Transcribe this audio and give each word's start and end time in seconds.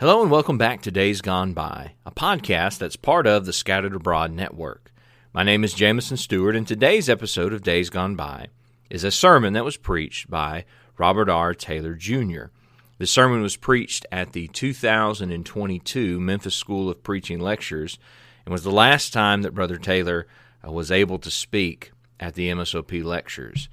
Hello 0.00 0.22
and 0.22 0.30
welcome 0.30 0.58
back 0.58 0.80
to 0.82 0.92
Days 0.92 1.20
Gone 1.20 1.54
By, 1.54 1.94
a 2.06 2.12
podcast 2.12 2.78
that's 2.78 2.94
part 2.94 3.26
of 3.26 3.46
the 3.46 3.52
Scattered 3.52 3.96
Abroad 3.96 4.30
Network. 4.32 4.92
My 5.32 5.42
name 5.42 5.64
is 5.64 5.74
Jameson 5.74 6.16
Stewart, 6.16 6.54
and 6.54 6.68
today's 6.68 7.08
episode 7.08 7.52
of 7.52 7.64
Days 7.64 7.90
Gone 7.90 8.14
By 8.14 8.46
is 8.90 9.02
a 9.02 9.10
sermon 9.10 9.54
that 9.54 9.64
was 9.64 9.76
preached 9.76 10.30
by 10.30 10.66
Robert 10.98 11.28
R. 11.28 11.52
Taylor 11.52 11.94
Jr. 11.94 12.44
The 12.98 13.08
sermon 13.08 13.42
was 13.42 13.56
preached 13.56 14.06
at 14.12 14.34
the 14.34 14.46
2022 14.46 16.20
Memphis 16.20 16.54
School 16.54 16.88
of 16.88 17.02
Preaching 17.02 17.40
Lectures 17.40 17.98
and 18.46 18.52
was 18.52 18.62
the 18.62 18.70
last 18.70 19.12
time 19.12 19.42
that 19.42 19.52
Brother 19.52 19.78
Taylor 19.78 20.28
uh, 20.64 20.70
was 20.70 20.92
able 20.92 21.18
to 21.18 21.28
speak 21.28 21.90
at 22.20 22.34
the 22.34 22.50
MSOP 22.50 23.02
lectures. 23.02 23.68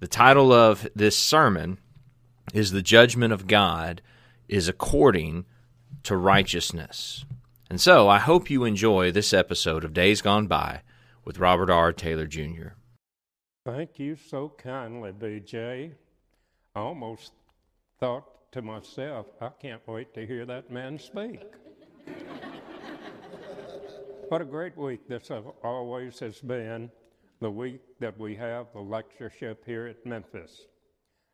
The 0.00 0.08
title 0.08 0.54
of 0.54 0.88
this 0.96 1.18
sermon 1.18 1.76
is 2.54 2.70
The 2.70 2.80
Judgment 2.80 3.34
of 3.34 3.46
God 3.46 4.00
is 4.48 4.68
According 4.68 5.44
to 6.06 6.16
Righteousness. 6.16 7.24
And 7.68 7.80
so 7.80 8.08
I 8.08 8.20
hope 8.20 8.48
you 8.48 8.62
enjoy 8.62 9.10
this 9.10 9.32
episode 9.32 9.82
of 9.82 9.92
Days 9.92 10.22
Gone 10.22 10.46
By 10.46 10.82
with 11.24 11.40
Robert 11.40 11.68
R. 11.68 11.92
Taylor 11.92 12.28
Jr. 12.28 12.74
Thank 13.64 13.98
you 13.98 14.14
so 14.14 14.52
kindly, 14.56 15.10
BJ. 15.10 15.90
I 16.76 16.78
almost 16.78 17.32
thought 17.98 18.52
to 18.52 18.62
myself, 18.62 19.26
I 19.40 19.48
can't 19.60 19.82
wait 19.88 20.14
to 20.14 20.24
hear 20.24 20.46
that 20.46 20.70
man 20.70 20.96
speak. 20.96 21.40
what 24.28 24.40
a 24.40 24.44
great 24.44 24.76
week 24.76 25.08
this 25.08 25.32
always 25.64 26.20
has 26.20 26.40
been, 26.40 26.88
the 27.40 27.50
week 27.50 27.80
that 27.98 28.16
we 28.16 28.36
have 28.36 28.68
the 28.72 28.80
lectureship 28.80 29.64
here 29.66 29.88
at 29.88 30.06
Memphis. 30.06 30.66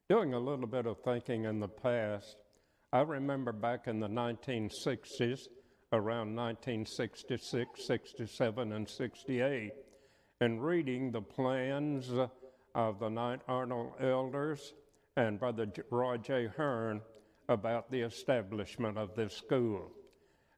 Doing 0.08 0.32
a 0.32 0.40
little 0.40 0.66
bit 0.66 0.86
of 0.86 0.96
thinking 1.04 1.44
in 1.44 1.60
the 1.60 1.68
past, 1.68 2.38
I 2.94 3.00
remember 3.00 3.52
back 3.52 3.88
in 3.88 4.00
the 4.00 4.08
1960s, 4.08 5.48
around 5.94 6.36
1966, 6.36 7.86
67, 7.86 8.72
and 8.72 8.86
68, 8.86 9.72
and 10.42 10.62
reading 10.62 11.10
the 11.10 11.22
plans 11.22 12.10
of 12.74 12.98
the 12.98 13.08
Knight 13.08 13.40
Arnold 13.48 13.92
elders 13.98 14.74
and 15.16 15.38
Brother 15.38 15.72
Roy 15.90 16.18
J. 16.18 16.48
Hearn 16.54 17.00
about 17.48 17.90
the 17.90 18.02
establishment 18.02 18.98
of 18.98 19.14
this 19.14 19.34
school. 19.34 19.90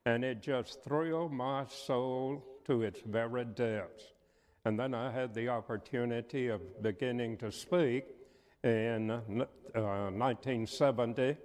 And 0.04 0.24
it 0.24 0.42
just 0.42 0.82
thrilled 0.82 1.32
my 1.32 1.64
soul 1.66 2.44
to 2.64 2.82
its 2.82 3.00
very 3.06 3.44
depths. 3.44 4.12
And 4.64 4.78
then 4.78 4.92
I 4.92 5.12
had 5.12 5.34
the 5.34 5.50
opportunity 5.50 6.48
of 6.48 6.82
beginning 6.82 7.36
to 7.38 7.52
speak 7.52 8.06
in 8.64 9.10
uh, 9.12 9.20
1970, 9.74 11.36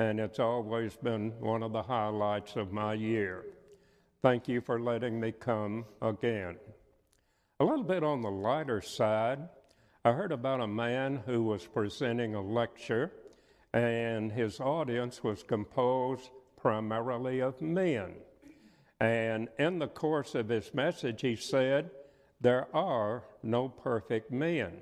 and 0.00 0.18
it's 0.18 0.38
always 0.38 0.96
been 0.96 1.30
one 1.40 1.62
of 1.62 1.72
the 1.72 1.82
highlights 1.82 2.56
of 2.56 2.72
my 2.72 2.94
year. 2.94 3.44
Thank 4.22 4.48
you 4.48 4.62
for 4.62 4.80
letting 4.80 5.20
me 5.20 5.30
come 5.30 5.84
again. 6.00 6.56
A 7.60 7.64
little 7.66 7.84
bit 7.84 8.02
on 8.02 8.22
the 8.22 8.30
lighter 8.30 8.80
side, 8.80 9.46
I 10.02 10.12
heard 10.12 10.32
about 10.32 10.62
a 10.62 10.66
man 10.66 11.20
who 11.26 11.42
was 11.42 11.66
presenting 11.66 12.34
a 12.34 12.40
lecture, 12.40 13.12
and 13.74 14.32
his 14.32 14.58
audience 14.58 15.22
was 15.22 15.42
composed 15.42 16.30
primarily 16.56 17.40
of 17.40 17.60
men. 17.60 18.14
And 19.00 19.50
in 19.58 19.80
the 19.80 19.88
course 19.88 20.34
of 20.34 20.48
his 20.48 20.72
message, 20.72 21.20
he 21.20 21.36
said, 21.36 21.90
There 22.40 22.74
are 22.74 23.24
no 23.42 23.68
perfect 23.68 24.32
men. 24.32 24.78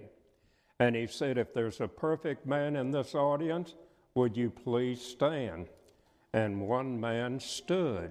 And 0.78 0.94
he 0.94 1.08
said, 1.08 1.38
If 1.38 1.52
there's 1.52 1.80
a 1.80 1.88
perfect 1.88 2.46
man 2.46 2.76
in 2.76 2.92
this 2.92 3.16
audience, 3.16 3.74
would 4.14 4.36
you 4.36 4.50
please 4.50 5.00
stand? 5.00 5.68
And 6.32 6.68
one 6.68 7.00
man 7.00 7.40
stood. 7.40 8.10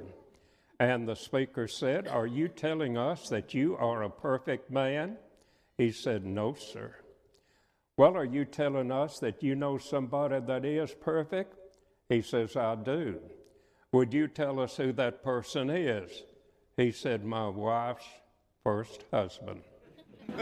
And 0.79 1.07
the 1.07 1.15
speaker 1.15 1.67
said, 1.67 2.07
Are 2.07 2.27
you 2.27 2.47
telling 2.47 2.97
us 2.97 3.29
that 3.29 3.53
you 3.53 3.75
are 3.77 4.03
a 4.03 4.09
perfect 4.09 4.71
man? 4.71 5.17
He 5.77 5.91
said, 5.91 6.25
No, 6.25 6.53
sir. 6.53 6.95
Well, 7.97 8.15
are 8.15 8.25
you 8.25 8.45
telling 8.45 8.91
us 8.91 9.19
that 9.19 9.41
you 9.41 9.55
know 9.55 9.77
somebody 9.77 10.39
that 10.39 10.65
is 10.65 10.93
perfect? 10.93 11.55
He 12.09 12.21
says, 12.21 12.55
I 12.55 12.75
do. 12.75 13.19
Would 13.91 14.13
you 14.13 14.27
tell 14.27 14.59
us 14.59 14.77
who 14.77 14.93
that 14.93 15.23
person 15.23 15.69
is? 15.69 16.23
He 16.75 16.91
said, 16.91 17.25
My 17.25 17.47
wife's 17.49 18.05
first 18.63 19.03
husband. 19.11 19.61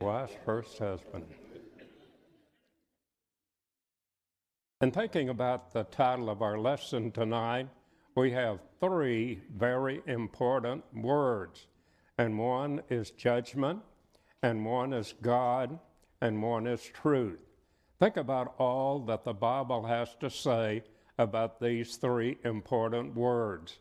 wife's 0.00 0.34
first 0.44 0.78
husband. 0.78 1.24
And 4.80 4.92
thinking 4.92 5.28
about 5.28 5.72
the 5.72 5.84
title 5.84 6.28
of 6.28 6.42
our 6.42 6.58
lesson 6.58 7.10
tonight, 7.12 7.68
we 8.14 8.32
have 8.32 8.60
three 8.80 9.40
very 9.56 10.02
important 10.06 10.84
words 10.94 11.66
and 12.18 12.38
one 12.38 12.82
is 12.88 13.10
judgment, 13.10 13.80
and 14.42 14.64
one 14.64 14.92
is 14.92 15.14
God, 15.20 15.78
and 16.20 16.42
one 16.42 16.66
is 16.66 16.82
truth. 16.82 17.40
Think 17.98 18.16
about 18.16 18.54
all 18.58 19.00
that 19.00 19.24
the 19.24 19.32
Bible 19.32 19.84
has 19.84 20.14
to 20.20 20.30
say 20.30 20.82
about 21.18 21.60
these 21.60 21.96
three 21.96 22.38
important 22.44 23.14
words. 23.14 23.78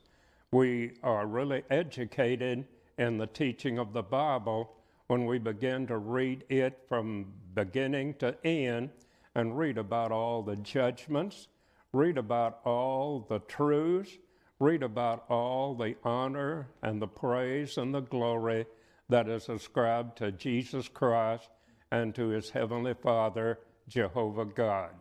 We 0.51 0.93
are 1.03 1.25
really 1.25 1.63
educated 1.69 2.65
in 2.97 3.17
the 3.17 3.27
teaching 3.27 3.77
of 3.77 3.93
the 3.93 4.03
Bible 4.03 4.75
when 5.07 5.25
we 5.25 5.39
begin 5.39 5.87
to 5.87 5.97
read 5.97 6.43
it 6.49 6.79
from 6.87 7.33
beginning 7.53 8.15
to 8.15 8.35
end 8.45 8.89
and 9.35 9.57
read 9.57 9.77
about 9.77 10.11
all 10.11 10.43
the 10.43 10.55
judgments, 10.57 11.47
read 11.91 12.17
about 12.17 12.59
all 12.65 13.25
the 13.29 13.39
truths, 13.39 14.11
read 14.59 14.83
about 14.83 15.25
all 15.29 15.75
the 15.75 15.95
honor 16.03 16.67
and 16.81 17.01
the 17.01 17.07
praise 17.07 17.77
and 17.77 17.93
the 17.93 18.01
glory 18.01 18.65
that 19.09 19.27
is 19.27 19.49
ascribed 19.49 20.17
to 20.17 20.31
Jesus 20.31 20.87
Christ 20.87 21.49
and 21.91 22.15
to 22.15 22.29
his 22.29 22.49
heavenly 22.49 22.93
Father, 22.93 23.59
Jehovah 23.87 24.45
God. 24.45 24.91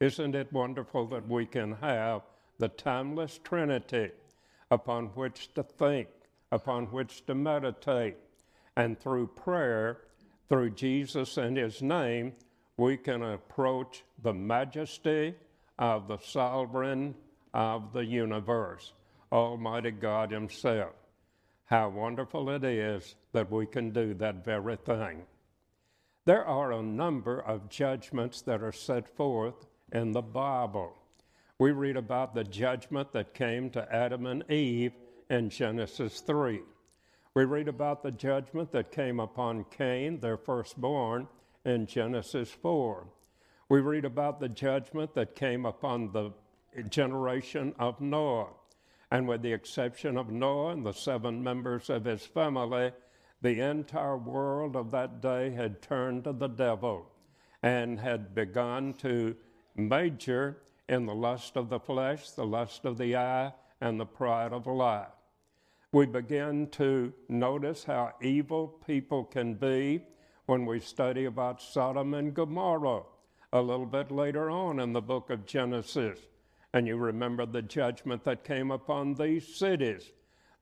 Isn't 0.00 0.34
it 0.34 0.52
wonderful 0.52 1.06
that 1.08 1.28
we 1.28 1.46
can 1.46 1.72
have 1.74 2.22
the 2.58 2.68
timeless 2.68 3.38
Trinity 3.44 4.10
upon 4.70 5.06
which 5.08 5.52
to 5.54 5.62
think, 5.62 6.08
upon 6.50 6.86
which 6.86 7.26
to 7.26 7.34
meditate, 7.34 8.16
and 8.76 8.98
through 8.98 9.26
prayer, 9.26 9.98
through 10.48 10.70
Jesus 10.70 11.36
and 11.36 11.56
his 11.56 11.82
name, 11.82 12.32
we 12.80 12.96
can 12.96 13.22
approach 13.22 14.04
the 14.22 14.32
majesty 14.32 15.34
of 15.78 16.08
the 16.08 16.16
sovereign 16.16 17.14
of 17.52 17.92
the 17.92 18.02
universe, 18.02 18.94
Almighty 19.30 19.90
God 19.90 20.30
Himself. 20.30 20.94
How 21.66 21.90
wonderful 21.90 22.48
it 22.48 22.64
is 22.64 23.16
that 23.32 23.50
we 23.50 23.66
can 23.66 23.90
do 23.90 24.14
that 24.14 24.46
very 24.46 24.76
thing. 24.76 25.24
There 26.24 26.42
are 26.42 26.72
a 26.72 26.82
number 26.82 27.42
of 27.42 27.68
judgments 27.68 28.40
that 28.42 28.62
are 28.62 28.72
set 28.72 29.14
forth 29.14 29.66
in 29.92 30.12
the 30.12 30.22
Bible. 30.22 30.94
We 31.58 31.72
read 31.72 31.98
about 31.98 32.34
the 32.34 32.44
judgment 32.44 33.12
that 33.12 33.34
came 33.34 33.68
to 33.72 33.94
Adam 33.94 34.24
and 34.24 34.50
Eve 34.50 34.92
in 35.28 35.50
Genesis 35.50 36.20
3. 36.20 36.60
We 37.34 37.44
read 37.44 37.68
about 37.68 38.02
the 38.02 38.12
judgment 38.12 38.72
that 38.72 38.90
came 38.90 39.20
upon 39.20 39.66
Cain, 39.70 40.20
their 40.20 40.38
firstborn, 40.38 41.28
in 41.64 41.86
Genesis 41.86 42.50
4. 42.50 43.06
We 43.68 43.80
read 43.80 44.04
about 44.04 44.40
the 44.40 44.48
judgment 44.48 45.14
that 45.14 45.34
came 45.34 45.64
upon 45.66 46.12
the 46.12 46.32
generation 46.88 47.74
of 47.78 48.00
Noah. 48.00 48.48
And 49.10 49.26
with 49.26 49.42
the 49.42 49.52
exception 49.52 50.16
of 50.16 50.30
Noah 50.30 50.72
and 50.72 50.86
the 50.86 50.92
seven 50.92 51.42
members 51.42 51.90
of 51.90 52.04
his 52.04 52.24
family, 52.24 52.92
the 53.42 53.60
entire 53.60 54.16
world 54.16 54.76
of 54.76 54.90
that 54.90 55.20
day 55.20 55.50
had 55.50 55.82
turned 55.82 56.24
to 56.24 56.32
the 56.32 56.48
devil 56.48 57.10
and 57.62 57.98
had 57.98 58.34
begun 58.34 58.94
to 58.94 59.36
major 59.76 60.58
in 60.88 61.06
the 61.06 61.14
lust 61.14 61.56
of 61.56 61.68
the 61.68 61.80
flesh, 61.80 62.30
the 62.30 62.46
lust 62.46 62.84
of 62.84 62.98
the 62.98 63.16
eye, 63.16 63.52
and 63.80 63.98
the 63.98 64.06
pride 64.06 64.52
of 64.52 64.66
life. 64.66 65.08
We 65.92 66.06
begin 66.06 66.68
to 66.72 67.12
notice 67.28 67.84
how 67.84 68.12
evil 68.20 68.68
people 68.86 69.24
can 69.24 69.54
be 69.54 70.02
when 70.50 70.66
we 70.66 70.80
study 70.80 71.26
about 71.26 71.62
Sodom 71.62 72.12
and 72.12 72.34
Gomorrah 72.34 73.04
a 73.52 73.62
little 73.62 73.86
bit 73.86 74.10
later 74.10 74.50
on 74.50 74.80
in 74.80 74.92
the 74.92 75.00
book 75.00 75.30
of 75.30 75.46
Genesis. 75.46 76.18
And 76.74 76.88
you 76.88 76.96
remember 76.96 77.46
the 77.46 77.62
judgment 77.62 78.24
that 78.24 78.42
came 78.42 78.72
upon 78.72 79.14
these 79.14 79.46
cities. 79.46 80.10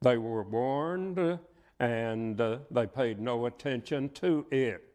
They 0.03 0.19
were 0.19 0.43
warned 0.43 1.39
and 1.81 2.39
uh, 2.39 2.59
they 2.71 2.87
paid 2.87 3.19
no 3.19 3.47
attention 3.47 4.11
to 4.11 4.45
it. 4.51 4.93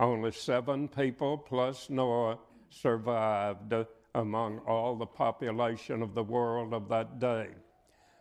Only 0.00 0.32
seven 0.32 0.86
people 0.88 1.38
plus 1.38 1.88
Noah 1.88 2.36
survived 2.68 3.72
uh, 3.72 3.84
among 4.14 4.58
all 4.66 4.96
the 4.96 5.06
population 5.06 6.02
of 6.02 6.14
the 6.14 6.24
world 6.24 6.74
of 6.74 6.90
that 6.90 7.18
day. 7.18 7.48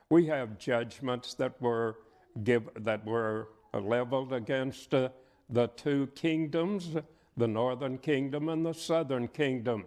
We 0.09 0.27
have 0.27 0.59
judgments 0.59 1.33
that 1.33 1.61
were 1.61 1.97
give, 2.45 2.69
that 2.79 3.05
were 3.05 3.49
leveled 3.73 4.31
against 4.31 4.93
uh, 4.93 5.09
the 5.49 5.67
two 5.67 6.07
kingdoms, 6.15 6.95
the 7.37 7.47
northern 7.47 7.97
kingdom 7.97 8.49
and 8.49 8.65
the 8.65 8.73
southern 8.73 9.27
kingdom 9.27 9.85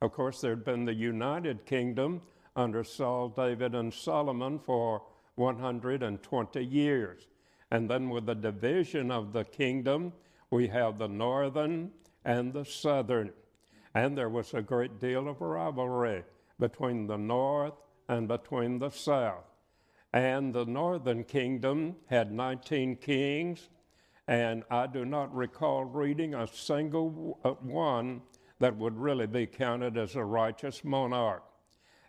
Of 0.00 0.12
course, 0.12 0.42
there'd 0.42 0.66
been 0.66 0.84
the 0.84 0.92
United 0.92 1.64
Kingdom 1.64 2.20
under 2.54 2.84
Saul, 2.84 3.30
David, 3.30 3.74
and 3.74 3.92
Solomon 3.92 4.58
for 4.58 5.02
120 5.36 6.62
years. 6.62 7.26
And 7.70 7.88
then 7.88 8.10
with 8.10 8.26
the 8.26 8.34
division 8.34 9.10
of 9.10 9.32
the 9.32 9.44
kingdom, 9.44 10.12
we 10.50 10.68
have 10.68 10.98
the 10.98 11.08
northern 11.08 11.90
and 12.24 12.52
the 12.52 12.64
southern. 12.64 13.32
And 13.94 14.16
there 14.16 14.28
was 14.28 14.52
a 14.52 14.60
great 14.60 15.00
deal 15.00 15.26
of 15.26 15.40
rivalry 15.40 16.22
between 16.60 17.06
the 17.06 17.16
north 17.16 17.74
and 18.08 18.28
between 18.28 18.78
the 18.78 18.90
south. 18.90 19.44
And 20.12 20.54
the 20.54 20.66
northern 20.66 21.24
kingdom 21.24 21.96
had 22.06 22.30
19 22.30 22.96
kings, 22.96 23.68
and 24.26 24.64
I 24.70 24.86
do 24.86 25.04
not 25.04 25.34
recall 25.34 25.84
reading 25.84 26.34
a 26.34 26.46
single 26.46 27.38
uh, 27.44 27.50
one 27.50 28.22
that 28.58 28.76
would 28.76 28.96
really 28.96 29.26
be 29.26 29.46
counted 29.46 29.98
as 29.98 30.14
a 30.14 30.24
righteous 30.24 30.84
monarch. 30.84 31.42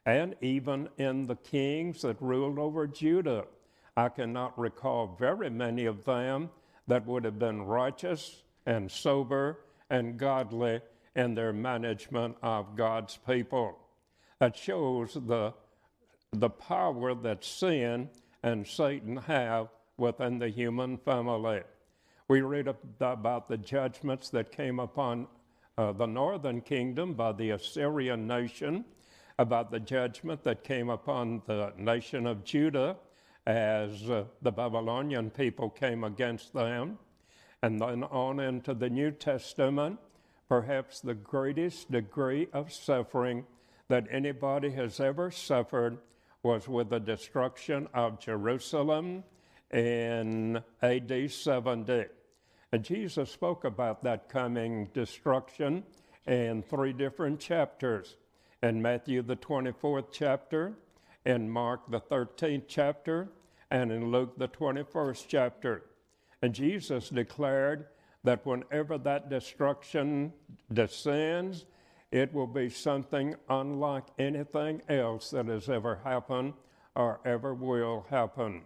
And 0.06 0.36
even 0.42 0.88
in 0.98 1.26
the 1.26 1.36
kings 1.36 2.04
that 2.04 2.22
ruled 2.22 2.60
over 2.60 2.88
Judah, 2.88 3.46
I 3.98 4.10
cannot 4.10 4.58
recall 4.58 5.16
very 5.20 5.50
many 5.50 5.86
of 5.86 6.06
them 6.06 6.50
that 6.88 7.06
would 7.06 7.26
have 7.26 7.40
been 7.40 7.64
righteous 7.64 8.44
and 8.66 8.90
sober 8.90 9.60
and 9.90 10.18
godly 10.18 10.82
in 11.16 11.34
their 11.34 11.54
management 11.54 12.36
of 12.42 12.76
God's 12.76 13.18
people. 13.28 13.78
That 14.40 14.56
shows 14.56 15.14
the, 15.14 15.54
the 16.32 16.50
power 16.50 17.16
that 17.16 17.44
sin 17.44 18.10
and 18.44 18.68
Satan 18.68 19.18
have 19.18 19.70
within 19.98 20.40
the 20.40 20.50
human 20.50 20.98
family. 20.98 21.62
We 22.28 22.42
read 22.42 22.68
about 23.00 23.48
the 23.48 23.58
judgments 23.58 24.30
that 24.30 24.52
came 24.52 24.80
upon 24.80 25.28
uh, 25.78 25.92
the 25.92 26.08
northern 26.08 26.62
kingdom 26.62 27.14
by 27.14 27.34
the 27.34 27.52
Assyrian 27.52 28.26
nation, 28.26 28.86
about 29.38 29.70
the 29.70 29.80
judgment 29.80 30.44
that 30.44 30.64
came 30.64 30.90
upon 30.90 31.44
the 31.46 31.72
nation 31.78 32.26
of 32.26 32.44
Judah 32.44 32.96
as 33.46 34.10
uh, 34.10 34.24
the 34.42 34.52
Babylonian 34.52 35.30
people 35.30 35.70
came 35.70 36.04
against 36.04 36.52
them. 36.52 36.98
And 37.62 37.80
then 37.80 38.04
on 38.06 38.40
into 38.40 38.74
the 38.74 38.90
New 38.90 39.12
Testament, 39.12 40.00
perhaps 40.50 41.02
the 41.02 41.14
greatest 41.14 41.92
degree 41.92 42.48
of 42.54 42.74
suffering 42.74 43.46
that 43.88 44.08
anybody 44.10 44.72
has 44.72 45.00
ever 45.00 45.30
suffered 45.30 46.00
was 46.42 46.68
with 46.68 46.90
the 46.90 47.00
destruction 47.00 47.88
of 47.94 48.20
Jerusalem 48.20 49.24
in 49.72 50.62
AD 50.82 51.32
70. 51.32 52.06
And 52.72 52.84
Jesus 52.84 53.32
spoke 53.32 53.64
about 53.64 54.04
that 54.04 54.30
coming 54.30 54.90
destruction 54.94 55.84
in 56.28 56.64
three 56.64 56.94
different 56.94 57.40
chapters. 57.40 58.18
In 58.64 58.82
Matthew, 58.82 59.22
the 59.22 59.36
24th 59.36 60.08
chapter, 60.12 60.74
in 61.26 61.50
Mark, 61.50 61.90
the 61.90 62.02
13th 62.02 62.64
chapter, 62.68 63.30
and 63.72 63.92
in 63.92 64.12
Luke, 64.12 64.38
the 64.38 64.48
21st 64.48 65.26
chapter. 65.28 65.84
And 66.42 66.54
Jesus 66.54 67.10
declared 67.10 67.88
that 68.24 68.46
whenever 68.46 68.98
that 69.00 69.30
destruction 69.30 70.34
descends, 70.74 71.66
it 72.12 72.34
will 72.34 72.48
be 72.48 72.70
something 72.70 73.36
unlike 73.50 74.06
anything 74.18 74.82
else 74.90 75.32
that 75.32 75.48
has 75.48 75.70
ever 75.70 76.00
happened 76.04 76.54
or 76.96 77.20
ever 77.26 77.54
will 77.54 78.06
happen. 78.10 78.62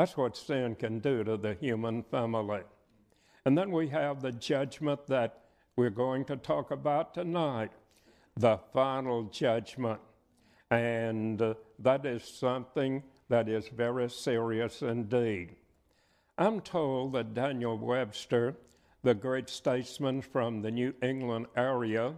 That's 0.00 0.16
what 0.16 0.34
sin 0.34 0.76
can 0.76 1.00
do 1.00 1.22
to 1.24 1.36
the 1.36 1.52
human 1.52 2.04
family. 2.04 2.62
And 3.44 3.58
then 3.58 3.70
we 3.70 3.88
have 3.88 4.22
the 4.22 4.32
judgment 4.32 5.06
that 5.08 5.42
we're 5.76 5.90
going 5.90 6.24
to 6.24 6.36
talk 6.36 6.70
about 6.70 7.12
tonight 7.12 7.72
the 8.34 8.58
final 8.72 9.24
judgment. 9.24 10.00
And 10.70 11.42
uh, 11.42 11.52
that 11.80 12.06
is 12.06 12.24
something 12.24 13.02
that 13.28 13.46
is 13.46 13.68
very 13.68 14.08
serious 14.08 14.80
indeed. 14.80 15.56
I'm 16.38 16.62
told 16.62 17.12
that 17.12 17.34
Daniel 17.34 17.76
Webster, 17.76 18.56
the 19.02 19.12
great 19.12 19.50
statesman 19.50 20.22
from 20.22 20.62
the 20.62 20.70
New 20.70 20.94
England 21.02 21.48
area, 21.54 22.14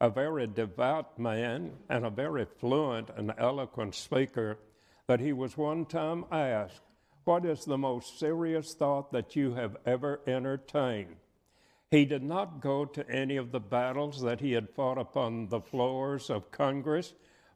a 0.00 0.10
very 0.10 0.46
devout 0.46 1.18
man 1.18 1.72
and 1.88 2.06
a 2.06 2.10
very 2.10 2.44
fluent 2.44 3.10
and 3.16 3.34
eloquent 3.36 3.96
speaker, 3.96 4.60
that 5.08 5.18
he 5.18 5.32
was 5.32 5.56
one 5.56 5.86
time 5.86 6.24
asked, 6.30 6.82
What 7.26 7.44
is 7.44 7.64
the 7.64 7.76
most 7.76 8.20
serious 8.20 8.72
thought 8.74 9.10
that 9.10 9.34
you 9.34 9.54
have 9.54 9.76
ever 9.84 10.20
entertained? 10.28 11.16
He 11.90 12.04
did 12.04 12.22
not 12.22 12.60
go 12.60 12.84
to 12.84 13.10
any 13.10 13.36
of 13.36 13.50
the 13.50 13.58
battles 13.58 14.22
that 14.22 14.38
he 14.40 14.52
had 14.52 14.70
fought 14.70 14.96
upon 14.96 15.48
the 15.48 15.60
floors 15.60 16.30
of 16.30 16.52
Congress 16.52 17.14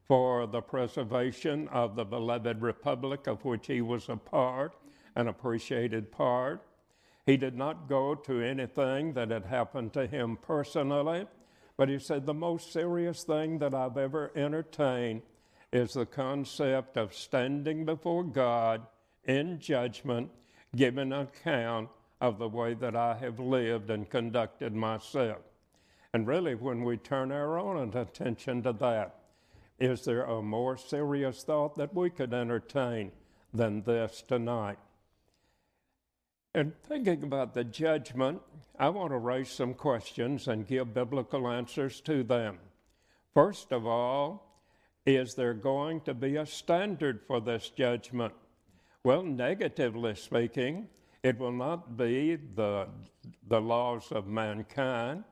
for 0.09 0.49
the 0.49 0.61
preservation 0.61 1.69
of 1.69 1.95
the 1.95 2.05
beloved 2.05 2.61
republic 2.61 3.29
of 3.29 3.45
which 3.45 3.69
he 3.69 3.81
was 3.81 4.09
a 4.09 4.17
part, 4.17 4.75
an 5.15 5.29
appreciated 5.29 6.11
part. 6.11 6.67
He 7.25 7.37
did 7.37 7.57
not 7.57 7.89
go 7.89 8.17
to 8.17 8.41
anything 8.41 9.13
that 9.13 9.31
had 9.31 9.47
happened 9.47 9.93
to 9.93 10.09
him 10.09 10.37
personally, 10.37 11.29
but 11.77 11.89
he 11.89 12.01
said, 12.01 12.27
The 12.27 12.35
most 12.35 12.73
serious 12.73 13.23
thing 13.23 13.61
that 13.61 13.73
I've 13.73 13.97
ever 13.97 14.33
entertained 14.35 15.23
is 15.73 15.93
the 15.93 16.07
concept 16.07 16.97
of 16.97 17.15
standing 17.15 17.85
before 17.85 18.25
God 18.25 18.85
in 19.38 19.59
judgment, 19.61 20.31
give 20.75 20.99
an 20.99 21.12
account 21.12 21.88
of 22.21 22.38
the 22.38 22.49
way 22.49 22.75
that 22.75 22.97
I 22.97 23.15
have 23.15 23.38
lived 23.38 23.91
and 23.91 24.09
conducted 24.09 24.75
myself. 24.75 25.38
And 26.12 26.27
really, 26.27 26.55
when 26.55 26.82
we 26.82 26.97
turn 26.97 27.31
our 27.31 27.59
own 27.59 27.97
attention 27.97 28.62
to 28.65 28.73
that, 28.75 29.15
is 29.79 30.05
there 30.05 30.25
a 30.25 30.43
more 30.43 30.77
serious 30.77 31.43
thought 31.44 31.77
that 31.77 31.94
we 31.94 32.11
could 32.11 32.35
entertain 32.35 33.12
than 33.55 33.82
this 33.82 34.23
tonight? 34.27 34.79
And 36.53 36.73
thinking 36.83 37.23
about 37.23 37.55
the 37.55 37.65
judgment, 37.65 38.43
I 38.79 38.88
want 38.88 39.12
to 39.12 39.19
raise 39.19 39.49
some 39.49 39.75
questions 39.75 40.49
and 40.49 40.67
give 40.67 40.93
biblical 40.93 41.49
answers 41.49 42.00
to 42.03 42.25
them. 42.25 42.59
First 43.33 43.71
of 43.71 43.87
all, 43.87 44.61
is 45.06 45.35
there 45.35 45.55
going 45.55 46.00
to 46.03 46.15
be 46.15 46.37
a 46.37 46.44
standard 46.44 47.21
for 47.26 47.41
this 47.41 47.71
judgment? 47.71 48.35
Well, 49.02 49.23
negatively 49.23 50.14
speaking, 50.14 50.87
it 51.23 51.38
will 51.38 51.52
not 51.52 51.97
be 51.97 52.37
the, 52.37 52.87
the 53.49 53.58
laws 53.58 54.12
of 54.12 54.26
mankind. 54.26 55.25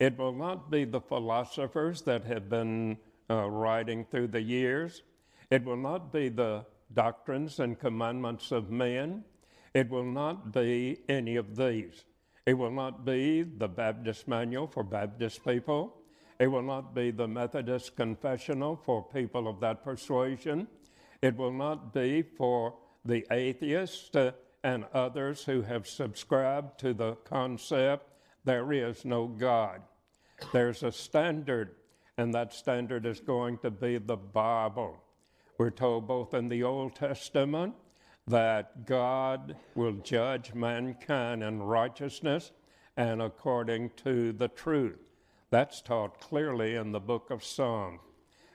It 0.00 0.18
will 0.18 0.32
not 0.32 0.72
be 0.72 0.84
the 0.84 1.00
philosophers 1.00 2.02
that 2.02 2.24
have 2.24 2.48
been 2.48 2.98
uh, 3.30 3.48
writing 3.48 4.04
through 4.10 4.28
the 4.28 4.42
years. 4.42 5.02
It 5.50 5.64
will 5.64 5.76
not 5.76 6.12
be 6.12 6.30
the 6.30 6.66
doctrines 6.94 7.60
and 7.60 7.78
commandments 7.78 8.50
of 8.50 8.70
men. 8.70 9.22
It 9.72 9.88
will 9.88 10.10
not 10.10 10.52
be 10.52 11.02
any 11.08 11.36
of 11.36 11.54
these. 11.54 12.04
It 12.44 12.54
will 12.54 12.72
not 12.72 13.04
be 13.04 13.42
the 13.42 13.68
Baptist 13.68 14.26
Manual 14.26 14.66
for 14.66 14.82
Baptist 14.82 15.44
people. 15.44 15.96
It 16.40 16.48
will 16.48 16.62
not 16.62 16.92
be 16.92 17.12
the 17.12 17.28
Methodist 17.28 17.94
Confessional 17.94 18.74
for 18.74 19.00
people 19.00 19.46
of 19.46 19.60
that 19.60 19.84
persuasion. 19.84 20.66
It 21.22 21.36
will 21.36 21.52
not 21.52 21.94
be 21.94 22.22
for 22.22 22.74
the 23.04 23.26
atheist 23.30 24.16
uh, 24.16 24.32
and 24.64 24.84
others 24.94 25.44
who 25.44 25.62
have 25.62 25.86
subscribed 25.86 26.78
to 26.80 26.94
the 26.94 27.14
concept 27.24 28.12
there 28.44 28.72
is 28.72 29.04
no 29.04 29.26
God. 29.26 29.82
There's 30.52 30.82
a 30.82 30.90
standard, 30.90 31.76
and 32.18 32.34
that 32.34 32.52
standard 32.52 33.06
is 33.06 33.20
going 33.20 33.58
to 33.58 33.70
be 33.70 33.98
the 33.98 34.16
Bible. 34.16 34.98
We're 35.58 35.70
told 35.70 36.08
both 36.08 36.34
in 36.34 36.48
the 36.48 36.64
Old 36.64 36.96
Testament 36.96 37.74
that 38.26 38.84
God 38.84 39.56
will 39.74 39.92
judge 39.92 40.54
mankind 40.54 41.42
in 41.42 41.62
righteousness 41.62 42.50
and 42.96 43.22
according 43.22 43.90
to 44.04 44.32
the 44.32 44.48
truth. 44.48 44.98
That's 45.50 45.80
taught 45.80 46.20
clearly 46.20 46.74
in 46.74 46.92
the 46.92 47.00
book 47.00 47.30
of 47.30 47.44
Psalms. 47.44 48.00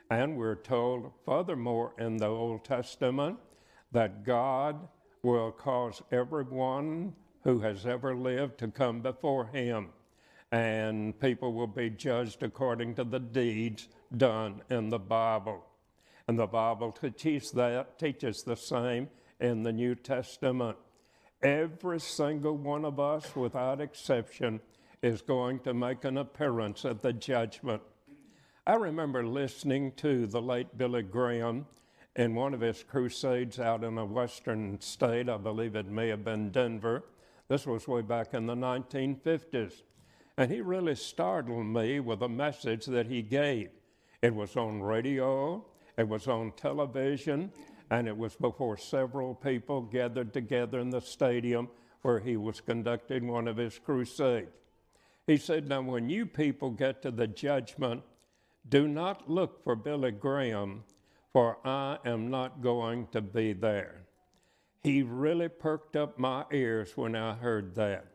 And 0.09 0.37
we're 0.37 0.55
told, 0.55 1.11
furthermore, 1.25 1.93
in 1.97 2.17
the 2.17 2.27
Old 2.27 2.63
Testament, 2.65 3.39
that 3.91 4.23
God 4.25 4.87
will 5.23 5.51
cause 5.51 6.01
everyone 6.11 7.13
who 7.43 7.59
has 7.59 7.85
ever 7.85 8.15
lived 8.15 8.57
to 8.59 8.67
come 8.67 9.01
before 9.01 9.45
him, 9.47 9.89
and 10.51 11.19
people 11.19 11.53
will 11.53 11.67
be 11.67 11.89
judged 11.89 12.43
according 12.43 12.95
to 12.95 13.03
the 13.03 13.19
deeds 13.19 13.87
done 14.15 14.61
in 14.69 14.89
the 14.89 14.99
Bible. 14.99 15.65
And 16.27 16.37
the 16.37 16.47
Bible 16.47 16.91
teaches 16.91 17.51
that, 17.51 17.97
teaches 17.99 18.43
the 18.43 18.55
same 18.55 19.09
in 19.39 19.63
the 19.63 19.71
New 19.71 19.95
Testament. 19.95 20.77
Every 21.41 21.99
single 21.99 22.57
one 22.57 22.83
of 22.83 22.99
us, 22.99 23.35
without 23.35 23.79
exception, 23.79 24.59
is 25.01 25.21
going 25.21 25.59
to 25.59 25.73
make 25.73 26.03
an 26.03 26.17
appearance 26.17 26.83
at 26.83 27.01
the 27.01 27.13
judgment. 27.13 27.81
I 28.65 28.75
remember 28.75 29.25
listening 29.25 29.93
to 29.97 30.27
the 30.27 30.41
late 30.41 30.77
Billy 30.77 31.03
Graham 31.03 31.65
in 32.17 32.33
one 32.33 32.55
of 32.55 32.61
his 32.61 32.83
crusades 32.83 33.59
out 33.59 33.83
in 33.83 33.97
a 33.97 34.05
western 34.05 34.81
state. 34.81 35.29
I 35.29 35.37
believe 35.37 35.75
it 35.75 35.87
may 35.87 36.09
have 36.09 36.25
been 36.25 36.49
Denver. 36.49 37.03
This 37.47 37.65
was 37.65 37.87
way 37.87 38.01
back 38.01 38.33
in 38.33 38.47
the 38.47 38.55
1950s. 38.55 39.83
And 40.35 40.51
he 40.51 40.61
really 40.61 40.95
startled 40.95 41.67
me 41.67 41.99
with 41.99 42.21
a 42.23 42.29
message 42.29 42.87
that 42.87 43.05
he 43.05 43.21
gave. 43.21 43.69
It 44.21 44.33
was 44.33 44.57
on 44.57 44.81
radio, 44.81 45.63
it 45.97 46.07
was 46.07 46.27
on 46.27 46.51
television, 46.57 47.51
and 47.91 48.07
it 48.07 48.17
was 48.17 48.35
before 48.35 48.77
several 48.77 49.35
people 49.35 49.81
gathered 49.81 50.33
together 50.33 50.79
in 50.79 50.89
the 50.89 51.01
stadium 51.01 51.69
where 52.01 52.19
he 52.19 52.35
was 52.35 52.61
conducting 52.61 53.27
one 53.27 53.47
of 53.47 53.57
his 53.57 53.79
crusades. 53.79 54.49
He 55.27 55.37
said, 55.37 55.67
Now, 55.67 55.81
when 55.81 56.09
you 56.09 56.25
people 56.25 56.71
get 56.71 57.01
to 57.03 57.11
the 57.11 57.27
judgment, 57.27 58.01
do 58.69 58.87
not 58.87 59.29
look 59.29 59.63
for 59.63 59.75
Billy 59.75 60.11
Graham, 60.11 60.83
for 61.37 61.59
I 61.63 61.99
am 62.03 62.31
not 62.31 62.63
going 62.63 63.09
to 63.11 63.21
be 63.21 63.53
there. 63.53 64.07
He 64.81 65.03
really 65.03 65.49
perked 65.49 65.95
up 65.95 66.17
my 66.17 66.45
ears 66.51 66.97
when 66.97 67.15
I 67.15 67.35
heard 67.35 67.75
that. 67.75 68.07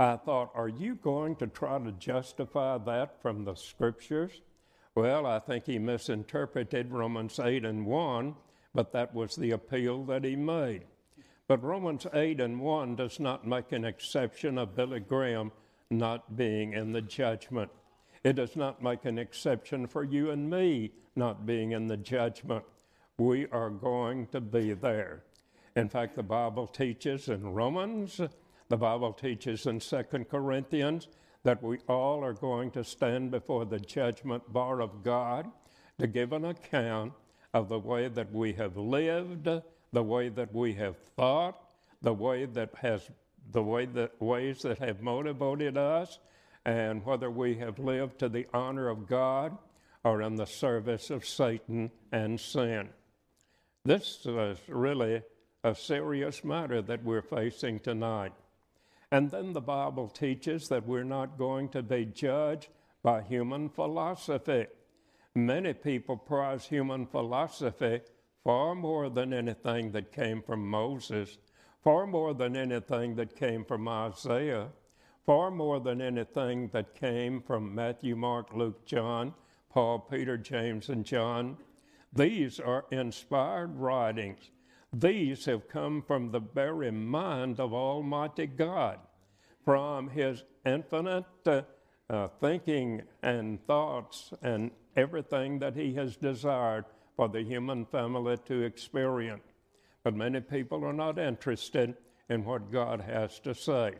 I 0.00 0.16
thought, 0.16 0.52
Are 0.54 0.66
you 0.66 0.94
going 0.94 1.36
to 1.36 1.48
try 1.48 1.78
to 1.78 1.92
justify 1.92 2.78
that 2.78 3.20
from 3.20 3.44
the 3.44 3.56
scriptures? 3.56 4.40
Well, 4.94 5.26
I 5.26 5.38
think 5.38 5.66
he 5.66 5.78
misinterpreted 5.78 6.92
Romans 6.92 7.38
8 7.38 7.66
and 7.66 7.84
1, 7.84 8.34
but 8.74 8.90
that 8.92 9.14
was 9.14 9.36
the 9.36 9.50
appeal 9.50 10.04
that 10.04 10.24
he 10.24 10.34
made. 10.34 10.84
But 11.48 11.62
Romans 11.62 12.06
8 12.14 12.40
and 12.40 12.58
1 12.58 12.96
does 12.96 13.20
not 13.20 13.46
make 13.46 13.72
an 13.72 13.84
exception 13.84 14.56
of 14.56 14.74
Billy 14.74 15.00
Graham 15.00 15.52
not 15.90 16.38
being 16.38 16.72
in 16.72 16.92
the 16.92 17.02
judgment. 17.02 17.70
It 18.24 18.32
does 18.32 18.56
not 18.56 18.82
make 18.82 19.04
an 19.04 19.18
exception 19.18 19.86
for 19.86 20.04
you 20.04 20.30
and 20.30 20.48
me 20.48 20.92
not 21.16 21.46
being 21.46 21.72
in 21.72 21.86
the 21.86 21.96
judgment. 21.96 22.64
We 23.18 23.46
are 23.48 23.70
going 23.70 24.26
to 24.28 24.40
be 24.40 24.72
there. 24.74 25.24
In 25.74 25.88
fact, 25.88 26.16
the 26.16 26.22
Bible 26.22 26.66
teaches 26.66 27.28
in 27.28 27.52
Romans, 27.52 28.20
the 28.68 28.76
Bible 28.76 29.12
teaches 29.12 29.66
in 29.66 29.80
2 29.80 30.02
Corinthians 30.30 31.08
that 31.44 31.62
we 31.62 31.78
all 31.88 32.24
are 32.24 32.32
going 32.32 32.70
to 32.72 32.82
stand 32.82 33.30
before 33.30 33.64
the 33.64 33.78
judgment 33.78 34.52
bar 34.52 34.80
of 34.80 35.02
God 35.02 35.50
to 35.98 36.06
give 36.06 36.32
an 36.32 36.44
account 36.44 37.12
of 37.54 37.68
the 37.68 37.78
way 37.78 38.08
that 38.08 38.32
we 38.32 38.52
have 38.54 38.76
lived, 38.76 39.48
the 39.92 40.02
way 40.02 40.28
that 40.28 40.52
we 40.52 40.74
have 40.74 40.96
thought, 41.16 41.60
the 42.02 42.12
way 42.12 42.44
that 42.44 42.74
has 42.76 43.10
the 43.52 43.62
way 43.62 43.86
that 43.86 44.20
ways 44.20 44.62
that 44.62 44.78
have 44.78 45.00
motivated 45.00 45.76
us, 45.76 46.18
and 46.64 47.04
whether 47.04 47.30
we 47.30 47.54
have 47.54 47.78
lived 47.78 48.18
to 48.18 48.28
the 48.28 48.46
honor 48.52 48.88
of 48.88 49.06
God 49.06 49.56
or 50.06 50.22
in 50.22 50.36
the 50.36 50.46
service 50.46 51.10
of 51.10 51.26
Satan 51.26 51.90
and 52.12 52.38
sin. 52.38 52.88
This 53.84 54.24
is 54.24 54.56
really 54.68 55.20
a 55.64 55.74
serious 55.74 56.44
matter 56.44 56.80
that 56.80 57.02
we're 57.02 57.22
facing 57.22 57.80
tonight. 57.80 58.32
And 59.10 59.32
then 59.32 59.52
the 59.52 59.60
Bible 59.60 60.06
teaches 60.06 60.68
that 60.68 60.86
we're 60.86 61.02
not 61.02 61.36
going 61.36 61.70
to 61.70 61.82
be 61.82 62.04
judged 62.04 62.68
by 63.02 63.20
human 63.20 63.68
philosophy. 63.68 64.66
Many 65.34 65.72
people 65.72 66.16
prize 66.16 66.66
human 66.66 67.06
philosophy 67.06 68.00
far 68.44 68.76
more 68.76 69.10
than 69.10 69.32
anything 69.32 69.90
that 69.90 70.12
came 70.12 70.40
from 70.40 70.70
Moses, 70.70 71.36
far 71.82 72.06
more 72.06 72.32
than 72.32 72.54
anything 72.56 73.16
that 73.16 73.34
came 73.34 73.64
from 73.64 73.88
Isaiah, 73.88 74.68
far 75.24 75.50
more 75.50 75.80
than 75.80 76.00
anything 76.00 76.68
that 76.68 76.94
came 76.94 77.42
from 77.42 77.74
Matthew, 77.74 78.14
Mark, 78.14 78.54
Luke, 78.54 78.86
John, 78.86 79.34
Paul, 79.76 79.98
Peter, 79.98 80.38
James, 80.38 80.88
and 80.88 81.04
John. 81.04 81.58
These 82.12 82.58
are 82.58 82.86
inspired 82.90 83.76
writings 83.76 84.50
these 84.92 85.44
have 85.44 85.68
come 85.68 86.02
from 86.02 86.30
the 86.30 86.40
very 86.40 86.90
mind 86.90 87.60
of 87.60 87.74
Almighty 87.74 88.46
God, 88.46 88.98
from 89.64 90.08
His 90.08 90.44
infinite 90.64 91.24
uh, 91.44 91.62
uh, 92.08 92.28
thinking 92.40 93.02
and 93.22 93.64
thoughts 93.66 94.32
and 94.42 94.70
everything 94.96 95.58
that 95.58 95.76
He 95.76 95.92
has 95.94 96.16
desired 96.16 96.86
for 97.14 97.28
the 97.28 97.42
human 97.42 97.84
family 97.84 98.38
to 98.46 98.62
experience. 98.62 99.42
But 100.02 100.14
many 100.14 100.40
people 100.40 100.84
are 100.84 100.94
not 100.94 101.18
interested 101.18 101.94
in 102.30 102.44
what 102.44 102.72
God 102.72 103.02
has 103.02 103.38
to 103.40 103.54
say. 103.54 103.94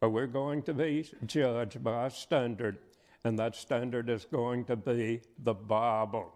But 0.00 0.10
we're 0.10 0.26
going 0.26 0.62
to 0.64 0.74
be 0.74 1.08
judged 1.24 1.82
by 1.82 2.06
a 2.06 2.10
standard, 2.10 2.78
and 3.26 3.36
that 3.40 3.56
standard 3.56 4.08
is 4.08 4.24
going 4.24 4.64
to 4.64 4.76
be 4.76 5.20
the 5.42 5.52
Bible. 5.52 6.32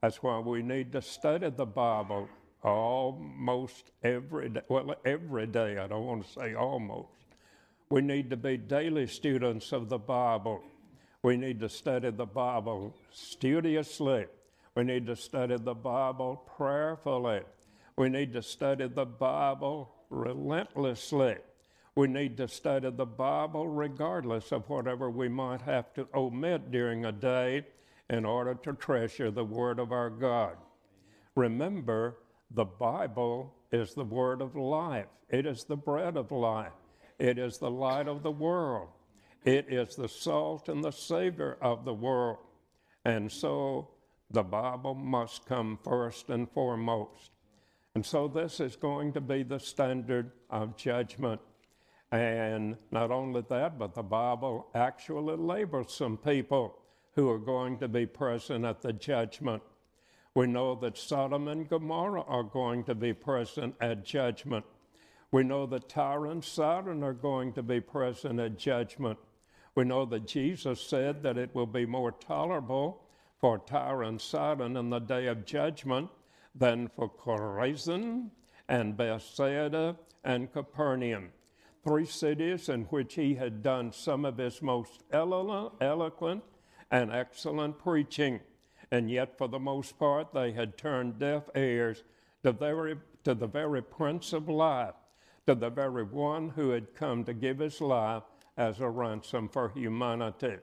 That's 0.00 0.22
why 0.22 0.38
we 0.38 0.62
need 0.62 0.90
to 0.92 1.02
study 1.02 1.50
the 1.50 1.66
Bible 1.66 2.30
almost 2.62 3.90
every 4.02 4.48
day. 4.48 4.62
Well, 4.66 4.94
every 5.04 5.46
day, 5.46 5.76
I 5.76 5.86
don't 5.86 6.06
want 6.06 6.24
to 6.24 6.32
say 6.32 6.54
almost. 6.54 7.10
We 7.90 8.00
need 8.00 8.30
to 8.30 8.38
be 8.38 8.56
daily 8.56 9.06
students 9.06 9.70
of 9.72 9.90
the 9.90 9.98
Bible. 9.98 10.62
We 11.22 11.36
need 11.36 11.60
to 11.60 11.68
study 11.68 12.10
the 12.10 12.24
Bible 12.24 12.96
studiously. 13.10 14.24
We 14.74 14.84
need 14.84 15.04
to 15.08 15.16
study 15.16 15.58
the 15.58 15.74
Bible 15.74 16.42
prayerfully. 16.56 17.42
We 17.98 18.08
need 18.08 18.32
to 18.32 18.40
study 18.40 18.88
the 18.88 19.04
Bible 19.04 19.92
relentlessly. 20.08 21.36
We 22.00 22.08
need 22.08 22.38
to 22.38 22.48
study 22.48 22.88
the 22.88 23.04
Bible 23.04 23.68
regardless 23.68 24.52
of 24.52 24.66
whatever 24.70 25.10
we 25.10 25.28
might 25.28 25.60
have 25.60 25.92
to 25.92 26.08
omit 26.14 26.70
during 26.70 27.04
a 27.04 27.12
day 27.12 27.66
in 28.08 28.24
order 28.24 28.54
to 28.54 28.72
treasure 28.72 29.30
the 29.30 29.44
Word 29.44 29.78
of 29.78 29.92
our 29.92 30.08
God. 30.08 30.56
Remember, 31.34 32.16
the 32.52 32.64
Bible 32.64 33.52
is 33.70 33.92
the 33.92 34.06
word 34.06 34.40
of 34.40 34.56
life, 34.56 35.08
it 35.28 35.44
is 35.44 35.64
the 35.64 35.76
bread 35.76 36.16
of 36.16 36.32
life, 36.32 36.72
it 37.18 37.36
is 37.36 37.58
the 37.58 37.70
light 37.70 38.08
of 38.08 38.22
the 38.22 38.30
world, 38.30 38.88
it 39.44 39.66
is 39.68 39.94
the 39.94 40.08
salt 40.08 40.70
and 40.70 40.82
the 40.82 40.92
savor 40.92 41.58
of 41.60 41.84
the 41.84 41.92
world. 41.92 42.38
And 43.04 43.30
so 43.30 43.90
the 44.30 44.42
Bible 44.42 44.94
must 44.94 45.44
come 45.44 45.78
first 45.84 46.30
and 46.30 46.50
foremost. 46.50 47.30
And 47.94 48.06
so 48.06 48.26
this 48.26 48.58
is 48.58 48.74
going 48.74 49.12
to 49.12 49.20
be 49.20 49.42
the 49.42 49.60
standard 49.60 50.32
of 50.48 50.78
judgment. 50.78 51.42
And 52.12 52.76
not 52.90 53.10
only 53.10 53.44
that, 53.48 53.78
but 53.78 53.94
the 53.94 54.02
Bible 54.02 54.66
actually 54.74 55.36
labels 55.36 55.94
some 55.94 56.16
people 56.16 56.76
who 57.14 57.28
are 57.28 57.38
going 57.38 57.78
to 57.78 57.88
be 57.88 58.06
present 58.06 58.64
at 58.64 58.82
the 58.82 58.92
judgment. 58.92 59.62
We 60.34 60.46
know 60.46 60.74
that 60.76 60.98
Sodom 60.98 61.48
and 61.48 61.68
Gomorrah 61.68 62.22
are 62.22 62.42
going 62.42 62.84
to 62.84 62.94
be 62.94 63.12
present 63.12 63.74
at 63.80 64.04
judgment. 64.04 64.64
We 65.32 65.44
know 65.44 65.66
that 65.66 65.88
Tyre 65.88 66.26
and 66.26 66.42
Sidon 66.42 67.02
are 67.04 67.12
going 67.12 67.52
to 67.52 67.62
be 67.62 67.80
present 67.80 68.40
at 68.40 68.58
judgment. 68.58 69.18
We 69.74 69.84
know 69.84 70.04
that 70.06 70.26
Jesus 70.26 70.80
said 70.80 71.22
that 71.22 71.38
it 71.38 71.54
will 71.54 71.66
be 71.66 71.86
more 71.86 72.10
tolerable 72.10 73.02
for 73.38 73.58
Tyre 73.58 74.02
and 74.02 74.20
Sidon 74.20 74.76
in 74.76 74.90
the 74.90 74.98
day 74.98 75.26
of 75.26 75.44
judgment 75.44 76.10
than 76.54 76.88
for 76.88 77.08
Chorazin 77.08 78.30
and 78.68 78.96
Bethsaida 78.96 79.96
and 80.24 80.52
Capernaum, 80.52 81.30
three 81.84 82.06
cities 82.06 82.68
in 82.68 82.82
which 82.84 83.14
he 83.14 83.34
had 83.34 83.62
done 83.62 83.92
some 83.92 84.24
of 84.24 84.38
his 84.38 84.60
most 84.60 85.02
eloquent 85.12 86.42
and 86.90 87.12
excellent 87.12 87.78
preaching 87.78 88.40
and 88.90 89.10
yet 89.10 89.38
for 89.38 89.48
the 89.48 89.58
most 89.58 89.98
part 89.98 90.32
they 90.32 90.52
had 90.52 90.76
turned 90.76 91.18
deaf 91.18 91.44
ears 91.54 92.02
to, 92.42 92.52
very, 92.52 92.96
to 93.24 93.34
the 93.34 93.46
very 93.46 93.82
Prince 93.82 94.32
of 94.32 94.48
Life, 94.48 94.94
to 95.46 95.54
the 95.54 95.70
very 95.70 96.04
one 96.04 96.50
who 96.50 96.70
had 96.70 96.94
come 96.94 97.24
to 97.24 97.34
give 97.34 97.58
his 97.58 97.80
life 97.80 98.24
as 98.56 98.80
a 98.80 98.88
ransom 98.88 99.48
for 99.48 99.68
humanity. 99.70 100.56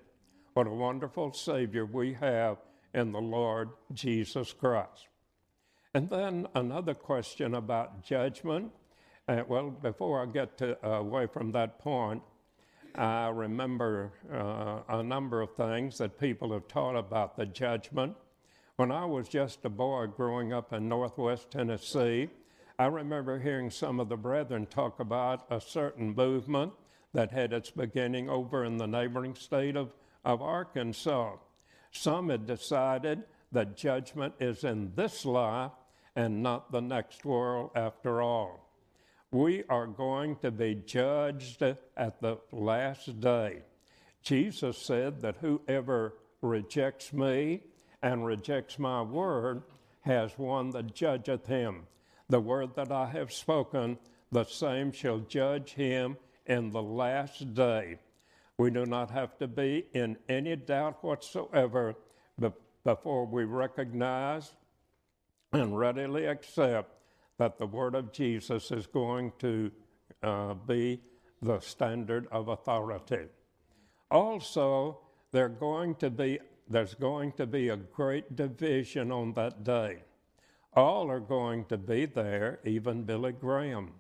What 0.54 0.68
a 0.68 0.72
wonderful 0.72 1.34
Savior 1.34 1.86
we 1.86 2.14
have 2.14 2.58
in 2.94 3.12
the 3.12 3.22
Lord 3.22 3.70
Jesus 3.94 4.54
Christ. 4.54 5.08
And 5.94 6.10
then 6.10 6.48
another 6.54 6.94
question 6.94 7.56
about 7.56 8.04
judgment. 8.04 8.72
Uh, 9.28 9.44
well, 9.46 9.70
before 9.70 10.22
I 10.22 10.26
get 10.26 10.58
to, 10.60 10.78
uh, 10.88 11.00
away 11.00 11.28
from 11.28 11.52
that 11.52 11.80
point, 11.80 12.24
I 12.96 13.28
remember 13.28 14.14
uh, 14.32 14.80
a 14.88 15.04
number 15.04 15.42
of 15.42 15.54
things 15.54 15.98
that 15.98 16.18
people 16.18 16.54
have 16.54 16.70
taught 16.70 16.96
about 16.96 17.36
the 17.36 17.46
judgment. 17.46 18.16
When 18.78 18.90
I 18.90 19.04
was 19.04 19.28
just 19.28 19.66
a 19.66 19.70
boy 19.70 20.08
growing 20.08 20.54
up 20.54 20.72
in 20.72 20.88
northwest 20.88 21.52
Tennessee, 21.52 22.30
I 22.80 22.86
remember 22.86 23.38
hearing 23.38 23.70
some 23.70 24.00
of 24.00 24.08
the 24.08 24.16
brethren 24.16 24.66
talk 24.66 25.02
about 25.02 25.46
a 25.50 25.60
certain 25.60 26.16
movement 26.16 26.72
that 27.14 27.34
had 27.34 27.52
its 27.52 27.70
beginning 27.70 28.30
over 28.30 28.64
in 28.64 28.78
the 28.78 28.88
neighboring 28.88 29.36
state 29.36 29.76
of, 29.76 29.92
of 30.24 30.42
Arkansas. 30.42 31.36
Some 31.92 32.30
had 32.30 32.48
decided 32.48 33.24
that 33.52 33.76
judgment 33.76 34.36
is 34.40 34.64
in 34.64 34.94
this 34.96 35.26
life 35.26 35.72
and 36.16 36.42
not 36.42 36.72
the 36.72 36.82
next 36.82 37.26
world 37.26 37.72
after 37.76 38.22
all 38.22 38.67
we 39.32 39.64
are 39.70 39.88
going 39.88 40.36
to 40.38 40.52
be 40.52 40.76
judged 40.76 41.62
at 41.62 42.22
the 42.22 42.38
last 42.52 43.20
day. 43.20 43.62
Jesus 44.24 44.78
said 44.78 45.22
that 45.22 45.38
whoever 45.38 46.16
rejects 46.42 47.12
me 47.12 47.62
and 48.02 48.26
rejects 48.26 48.80
my 48.80 49.02
word 49.02 49.64
has 50.02 50.38
one 50.38 50.70
that 50.72 50.94
judgeth 50.94 51.46
him. 51.46 51.88
The 52.30 52.40
word 52.40 52.76
that 52.76 52.92
I 52.92 53.08
have 53.08 53.34
spoken, 53.34 53.98
the 54.32 54.44
same 54.44 54.92
shall 54.92 55.20
judge 55.20 55.74
him 55.74 56.18
in 56.46 56.72
the 56.72 56.82
last 56.82 57.54
day. 57.54 58.00
We 58.58 58.72
do 58.72 58.86
not 58.86 59.12
have 59.12 59.38
to 59.40 59.48
be 59.48 59.86
in 59.94 60.18
any 60.28 60.56
doubt 60.56 61.04
whatsoever 61.04 61.96
before 62.84 63.26
we 63.26 63.44
recognize 63.44 64.54
and 65.52 65.78
readily 65.78 66.26
accept 66.26 66.97
that 67.38 67.58
the 67.58 67.68
word 67.68 67.96
of 67.96 68.12
Jesus 68.12 68.72
is 68.72 68.88
going 68.88 69.32
to 69.40 69.72
uh, 70.24 70.54
be 70.54 71.00
the 71.42 71.60
standard 71.60 72.28
of 72.32 72.48
authority. 72.48 73.28
Also, 74.10 75.00
going 75.50 75.94
be, 76.10 76.40
there's 76.70 76.96
going 76.96 77.32
to 77.34 77.46
be 77.46 77.70
a 77.70 77.78
great 77.78 78.36
division 78.36 79.12
on 79.12 79.34
that 79.34 79.64
day. 79.64 80.00
All 80.74 81.10
are 81.10 81.20
going 81.20 81.66
to 81.66 81.78
be 81.78 82.06
there, 82.06 82.60
even 82.64 83.04
Billy 83.04 83.32
Graham. 83.32 83.94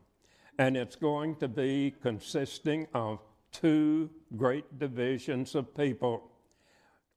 And 0.57 0.75
it's 0.75 0.95
going 0.95 1.35
to 1.35 1.47
be 1.47 1.93
consisting 2.01 2.87
of 2.93 3.19
two 3.51 4.09
great 4.35 4.79
divisions 4.79 5.55
of 5.55 5.75
people. 5.75 6.31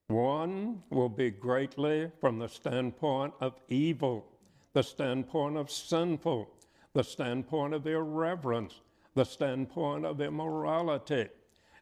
One 0.09 0.83
will 0.91 1.09
be 1.09 1.31
greatly 1.31 2.11
from 2.21 2.39
the 2.39 2.49
standpoint 2.49 3.35
of 3.41 3.55
evil, 3.69 4.27
the 4.73 4.83
standpoint 4.83 5.57
of 5.57 5.71
sinful, 5.71 6.49
the 6.93 7.05
standpoint 7.05 7.75
of 7.75 7.87
irreverence, 7.87 8.81
the 9.15 9.25
standpoint 9.25 10.05
of 10.05 10.21
immorality. 10.21 11.29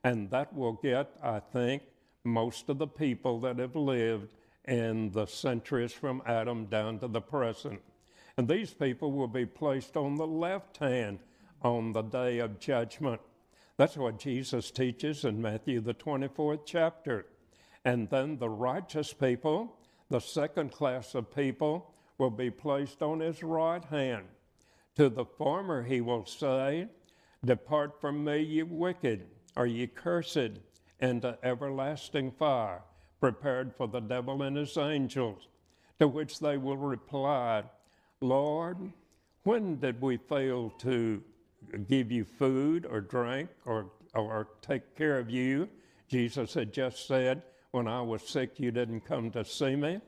And 0.05 0.31
that 0.31 0.55
will 0.55 0.75
get, 0.75 1.11
I 1.23 1.41
think, 1.41 1.83
most 2.25 2.69
of 2.69 2.79
the 2.79 2.87
people 2.87 3.41
that 3.41 3.59
have 3.59 3.77
lived 3.77 4.35
in 4.67 5.11
the 5.13 5.27
centuries 5.27 5.93
from 5.93 6.23
Adam 6.27 6.67
down 6.67 6.99
to 7.01 7.09
the 7.09 7.21
present. 7.21 7.81
And 8.37 8.47
these 8.47 8.73
people 8.73 9.13
will 9.13 9.29
be 9.29 9.47
placed 9.47 9.97
on 9.97 10.17
the 10.17 10.27
left 10.27 10.77
hand 10.77 11.19
on 11.63 11.93
the 11.93 12.03
day 12.03 12.39
of 12.39 12.61
judgment. 12.61 13.21
That's 13.77 13.97
what 13.97 14.19
Jesus 14.19 14.71
teaches 14.71 15.25
in 15.25 15.41
Matthew, 15.41 15.81
the 15.81 15.95
24th 15.95 16.61
chapter. 16.65 17.27
And 17.85 18.09
then 18.11 18.39
the 18.39 18.49
righteous 18.49 19.13
people, 19.13 19.77
the 20.11 20.21
second 20.21 20.73
class 20.73 21.15
of 21.15 21.35
people, 21.35 21.95
will 22.19 22.31
be 22.31 22.51
placed 22.51 23.03
on 23.03 23.21
his 23.21 23.43
right 23.43 23.85
hand. 23.85 24.27
To 24.97 25.09
the 25.09 25.25
former 25.25 25.83
he 25.83 26.01
will 26.01 26.27
say, 26.27 26.89
Depart 27.45 28.01
from 28.01 28.25
me, 28.25 28.41
ye 28.41 28.65
wicked, 28.65 29.27
or 29.57 29.67
ye 29.67 29.87
cursed, 29.87 30.59
into 31.01 31.39
everlasting 31.45 32.33
fire, 32.33 32.83
prepared 33.21 33.73
for 33.77 33.87
the 33.87 34.01
devil 34.01 34.43
and 34.43 34.57
his 34.57 34.77
angels. 34.77 35.47
To 36.01 36.09
which 36.09 36.41
they 36.41 36.57
will 36.57 36.77
reply, 36.77 37.63
Lord, 38.21 38.93
when 39.45 39.79
did 39.79 40.01
we 40.01 40.17
fail 40.17 40.71
to 40.79 41.23
give 41.89 42.11
you 42.11 42.25
food 42.25 42.87
or 42.87 43.01
drink 43.01 43.49
or, 43.65 43.87
or 44.15 44.49
take 44.61 44.97
care 44.97 45.19
of 45.19 45.31
you? 45.31 45.69
Jesus 46.09 46.55
had 46.55 46.73
just 46.73 47.07
said, 47.07 47.43
When 47.71 47.87
I 47.87 48.01
was 48.01 48.23
sick, 48.23 48.59
you 48.59 48.71
didn't 48.71 49.03
come 49.03 49.31
to 49.33 49.45
see 49.45 49.77
me. 49.77 50.01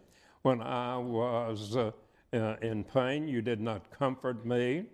When 0.42 0.62
I 0.62 0.96
was 0.96 1.76
uh, 1.76 1.90
uh, 2.32 2.56
in 2.62 2.84
pain, 2.84 3.28
you 3.28 3.42
did 3.42 3.60
not 3.60 3.90
comfort 3.90 4.46
me. 4.46 4.86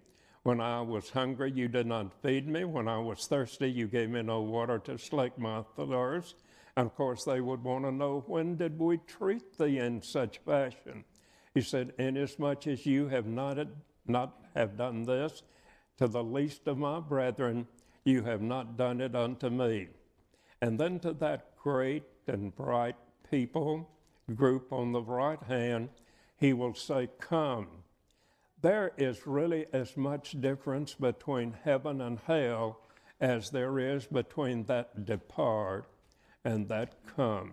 When 0.42 0.60
I 0.60 0.80
was 0.80 1.10
hungry, 1.10 1.52
you 1.52 1.68
did 1.68 1.86
not 1.86 2.12
feed 2.22 2.48
me. 2.48 2.64
When 2.64 2.88
I 2.88 2.98
was 2.98 3.26
thirsty, 3.26 3.70
you 3.70 3.86
gave 3.86 4.10
me 4.10 4.22
no 4.22 4.42
water 4.42 4.78
to 4.80 4.98
slake 4.98 5.38
my 5.38 5.62
thirst. 5.76 6.36
And 6.76 6.86
of 6.86 6.94
course, 6.96 7.24
they 7.24 7.40
would 7.40 7.62
want 7.62 7.84
to 7.84 7.92
know 7.92 8.24
when 8.26 8.56
did 8.56 8.78
we 8.78 8.98
treat 8.98 9.56
thee 9.56 9.78
in 9.78 10.02
such 10.02 10.38
fashion? 10.38 11.04
He 11.54 11.60
said, 11.60 11.94
Inasmuch 11.98 12.66
as 12.66 12.84
you 12.84 13.08
have 13.08 13.26
not, 13.26 13.58
not 14.06 14.40
have 14.54 14.76
done 14.76 15.04
this 15.04 15.42
to 15.98 16.08
the 16.08 16.22
least 16.22 16.66
of 16.66 16.76
my 16.76 17.00
brethren, 17.00 17.66
you 18.04 18.22
have 18.22 18.42
not 18.42 18.76
done 18.76 19.00
it 19.00 19.14
unto 19.14 19.48
me. 19.48 19.88
And 20.60 20.78
then 20.78 20.98
to 21.00 21.12
that 21.14 21.56
great 21.56 22.04
and 22.26 22.54
bright 22.54 22.96
people 23.30 23.88
group 24.34 24.72
on 24.72 24.92
the 24.92 25.02
right 25.02 25.42
hand, 25.44 25.90
he 26.36 26.52
will 26.52 26.74
say, 26.74 27.08
Come 27.20 27.68
there 28.62 28.92
is 28.96 29.26
really 29.26 29.66
as 29.72 29.96
much 29.96 30.40
difference 30.40 30.94
between 30.94 31.54
heaven 31.62 32.00
and 32.00 32.18
hell 32.26 32.80
as 33.20 33.50
there 33.50 33.78
is 33.78 34.06
between 34.06 34.64
that 34.64 35.04
depart 35.04 35.88
and 36.44 36.68
that 36.68 36.94
come. 37.14 37.52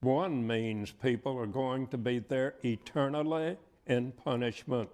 One 0.00 0.46
means 0.46 0.90
people 0.90 1.38
are 1.38 1.46
going 1.46 1.86
to 1.88 1.98
be 1.98 2.18
there 2.18 2.56
eternally 2.62 3.56
in 3.86 4.12
punishment. 4.12 4.90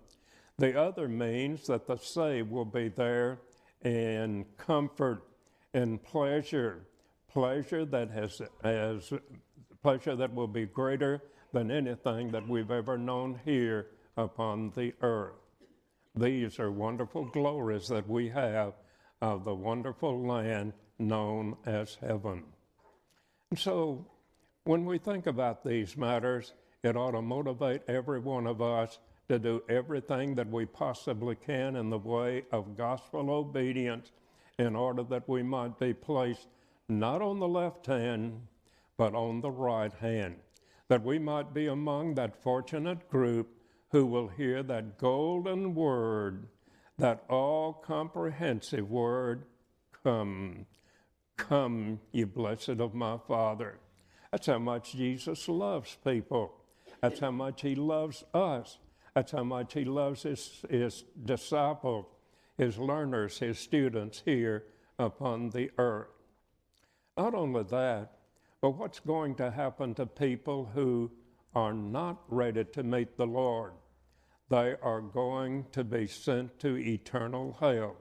The 0.58 0.80
other 0.80 1.08
means 1.08 1.66
that 1.66 1.87
the 1.87 1.96
saved 1.96 2.50
will 2.50 2.64
be 2.64 2.88
there 2.88 3.38
in 3.82 4.44
comfort 4.56 5.24
and 5.72 6.02
pleasure, 6.02 6.87
pleasure 7.28 7.85
that 7.87 8.11
has, 8.11 8.42
has 8.62 9.12
pleasure 9.82 10.16
that 10.16 10.34
will 10.34 10.48
be 10.48 10.66
greater 10.66 11.22
than 11.52 11.70
anything 11.70 12.30
that 12.30 12.48
we've 12.48 12.70
ever 12.70 12.96
known 12.96 13.40
here 13.44 13.88
upon 14.16 14.70
the 14.76 14.92
earth. 15.02 15.34
These 16.14 16.58
are 16.58 16.70
wonderful 16.70 17.24
glories 17.26 17.88
that 17.88 18.08
we 18.08 18.28
have 18.28 18.74
of 19.20 19.44
the 19.44 19.54
wonderful 19.54 20.26
land 20.26 20.72
known 20.98 21.56
as 21.66 21.96
heaven. 22.00 22.44
And 23.50 23.58
so, 23.58 24.06
when 24.64 24.84
we 24.84 24.98
think 24.98 25.26
about 25.26 25.64
these 25.64 25.96
matters, 25.96 26.52
it 26.82 26.96
ought 26.96 27.12
to 27.12 27.22
motivate 27.22 27.82
every 27.88 28.20
one 28.20 28.46
of 28.46 28.60
us 28.60 28.98
to 29.28 29.38
do 29.38 29.62
everything 29.68 30.34
that 30.34 30.50
we 30.50 30.66
possibly 30.66 31.36
can 31.36 31.76
in 31.76 31.90
the 31.90 31.98
way 31.98 32.44
of 32.52 32.76
gospel 32.76 33.30
obedience 33.30 34.10
in 34.58 34.74
order 34.76 35.02
that 35.04 35.28
we 35.28 35.42
might 35.42 35.78
be 35.78 35.94
placed 35.94 36.48
not 36.88 37.22
on 37.22 37.38
the 37.38 37.48
left 37.48 37.86
hand, 37.86 38.40
but 39.00 39.14
on 39.14 39.40
the 39.40 39.50
right 39.50 39.94
hand, 39.94 40.36
that 40.88 41.02
we 41.02 41.18
might 41.18 41.54
be 41.54 41.68
among 41.68 42.16
that 42.16 42.36
fortunate 42.42 43.08
group 43.08 43.48
who 43.92 44.04
will 44.04 44.28
hear 44.28 44.62
that 44.62 44.98
golden 44.98 45.74
word, 45.74 46.46
that 46.98 47.24
all 47.30 47.72
comprehensive 47.72 48.90
word, 48.90 49.46
Come, 50.04 50.66
come, 51.38 51.98
ye 52.12 52.24
blessed 52.24 52.78
of 52.78 52.92
my 52.92 53.16
Father. 53.26 53.78
That's 54.32 54.48
how 54.48 54.58
much 54.58 54.92
Jesus 54.92 55.48
loves 55.48 55.96
people. 56.04 56.52
That's 57.00 57.20
how 57.20 57.30
much 57.30 57.62
he 57.62 57.74
loves 57.74 58.22
us. 58.34 58.76
That's 59.14 59.32
how 59.32 59.44
much 59.44 59.72
he 59.72 59.86
loves 59.86 60.24
his, 60.24 60.62
his 60.68 61.04
disciples, 61.24 62.04
his 62.58 62.76
learners, 62.76 63.38
his 63.38 63.58
students 63.58 64.20
here 64.26 64.64
upon 64.98 65.48
the 65.48 65.70
earth. 65.78 66.08
Not 67.16 67.34
only 67.34 67.62
that, 67.62 68.19
but 68.61 68.70
what's 68.70 69.01
going 69.01 69.35
to 69.37 69.51
happen 69.51 69.94
to 69.94 70.07
people 70.07 70.70
who 70.75 71.11
are 71.55 71.73
not 71.73 72.23
ready 72.29 72.64
to 72.64 72.83
meet 72.83 73.16
the 73.16 73.27
Lord? 73.27 73.73
they 74.51 74.75
are 74.83 75.01
going 75.01 75.64
to 75.73 75.85
be 75.85 76.07
sent 76.07 76.59
to 76.59 76.77
eternal 76.77 77.57
hell. 77.61 77.96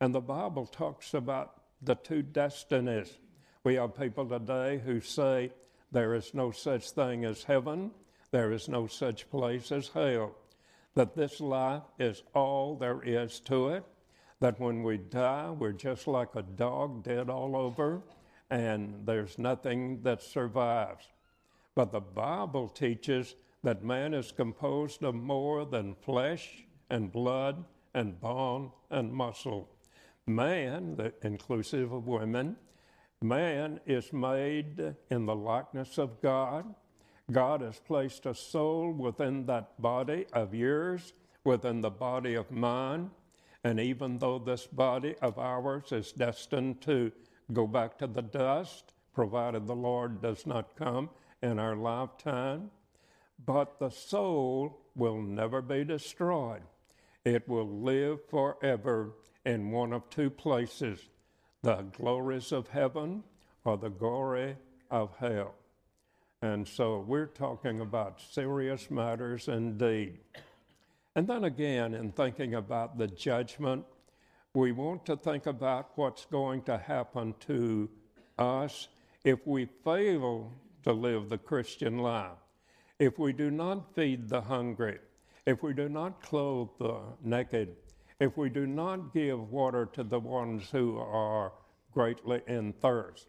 And 0.00 0.14
the 0.14 0.20
Bible 0.20 0.66
talks 0.66 1.14
about 1.14 1.60
the 1.82 1.94
two 1.94 2.22
destinies. 2.22 3.18
We 3.62 3.74
have 3.74 3.96
people 3.96 4.26
today 4.26 4.80
who 4.84 5.00
say 5.00 5.52
there 5.92 6.14
is 6.14 6.32
no 6.34 6.50
such 6.50 6.90
thing 6.90 7.24
as 7.26 7.44
heaven, 7.44 7.92
there 8.30 8.50
is 8.50 8.68
no 8.68 8.86
such 8.86 9.30
place 9.30 9.70
as 9.70 9.88
hell, 9.88 10.34
that 10.94 11.14
this 11.14 11.38
life 11.38 11.82
is 11.98 12.22
all 12.34 12.76
there 12.76 13.02
is 13.02 13.38
to 13.40 13.68
it, 13.68 13.84
that 14.40 14.58
when 14.58 14.82
we 14.82 14.96
die, 14.96 15.50
we're 15.50 15.72
just 15.72 16.08
like 16.08 16.34
a 16.34 16.42
dog 16.42 17.04
dead 17.04 17.28
all 17.28 17.54
over, 17.56 18.02
and 18.50 19.06
there's 19.06 19.38
nothing 19.38 20.02
that 20.02 20.22
survives. 20.22 21.06
But 21.74 21.92
the 21.92 22.00
Bible 22.00 22.68
teaches 22.68 23.34
that 23.62 23.84
man 23.84 24.14
is 24.14 24.30
composed 24.30 25.02
of 25.02 25.14
more 25.14 25.64
than 25.64 25.94
flesh 25.94 26.64
and 26.90 27.10
blood 27.10 27.64
and 27.94 28.20
bone 28.20 28.70
and 28.90 29.12
muscle. 29.12 29.68
Man, 30.26 30.96
the 30.96 31.12
inclusive 31.22 31.92
of 31.92 32.06
women, 32.06 32.56
man 33.22 33.80
is 33.86 34.12
made 34.12 34.94
in 35.10 35.26
the 35.26 35.34
likeness 35.34 35.98
of 35.98 36.20
God. 36.20 36.74
God 37.30 37.62
has 37.62 37.78
placed 37.78 38.26
a 38.26 38.34
soul 38.34 38.92
within 38.92 39.46
that 39.46 39.80
body 39.80 40.26
of 40.32 40.54
yours, 40.54 41.14
within 41.44 41.80
the 41.80 41.90
body 41.90 42.34
of 42.34 42.50
mine. 42.50 43.10
And 43.64 43.80
even 43.80 44.18
though 44.18 44.38
this 44.38 44.66
body 44.66 45.14
of 45.22 45.38
ours 45.38 45.90
is 45.90 46.12
destined 46.12 46.82
to 46.82 47.10
go 47.52 47.66
back 47.66 47.98
to 47.98 48.06
the 48.06 48.22
dust, 48.22 48.92
provided 49.12 49.66
the 49.66 49.76
Lord 49.76 50.22
does 50.22 50.46
not 50.46 50.76
come 50.76 51.10
in 51.42 51.58
our 51.58 51.76
lifetime, 51.76 52.70
but 53.44 53.78
the 53.78 53.90
soul 53.90 54.80
will 54.94 55.20
never 55.20 55.60
be 55.60 55.84
destroyed. 55.84 56.62
It 57.24 57.48
will 57.48 57.68
live 57.68 58.20
forever 58.28 59.12
in 59.44 59.70
one 59.70 59.92
of 59.92 60.08
two 60.10 60.30
places 60.30 61.00
the 61.62 61.76
glories 61.96 62.52
of 62.52 62.68
heaven 62.68 63.24
or 63.64 63.78
the 63.78 63.88
glory 63.88 64.56
of 64.90 65.16
hell. 65.18 65.54
And 66.42 66.68
so 66.68 67.00
we're 67.00 67.24
talking 67.26 67.80
about 67.80 68.20
serious 68.20 68.90
matters 68.90 69.48
indeed. 69.48 70.18
And 71.16 71.26
then 71.26 71.44
again, 71.44 71.94
in 71.94 72.12
thinking 72.12 72.54
about 72.54 72.98
the 72.98 73.06
judgment, 73.06 73.86
we 74.54 74.70
want 74.70 75.04
to 75.04 75.16
think 75.16 75.46
about 75.46 75.90
what's 75.96 76.26
going 76.26 76.62
to 76.62 76.78
happen 76.78 77.34
to 77.40 77.90
us 78.38 78.88
if 79.24 79.44
we 79.46 79.66
fail 79.84 80.52
to 80.84 80.92
live 80.92 81.28
the 81.28 81.38
Christian 81.38 81.98
life. 81.98 82.38
If 83.00 83.18
we 83.18 83.32
do 83.32 83.50
not 83.50 83.94
feed 83.94 84.28
the 84.28 84.40
hungry, 84.40 84.98
if 85.44 85.62
we 85.62 85.74
do 85.74 85.88
not 85.88 86.22
clothe 86.22 86.68
the 86.78 87.00
naked, 87.22 87.74
if 88.20 88.36
we 88.36 88.48
do 88.48 88.66
not 88.66 89.12
give 89.12 89.50
water 89.50 89.86
to 89.86 90.04
the 90.04 90.20
ones 90.20 90.70
who 90.70 90.98
are 90.98 91.52
greatly 91.92 92.40
in 92.46 92.72
thirst, 92.74 93.26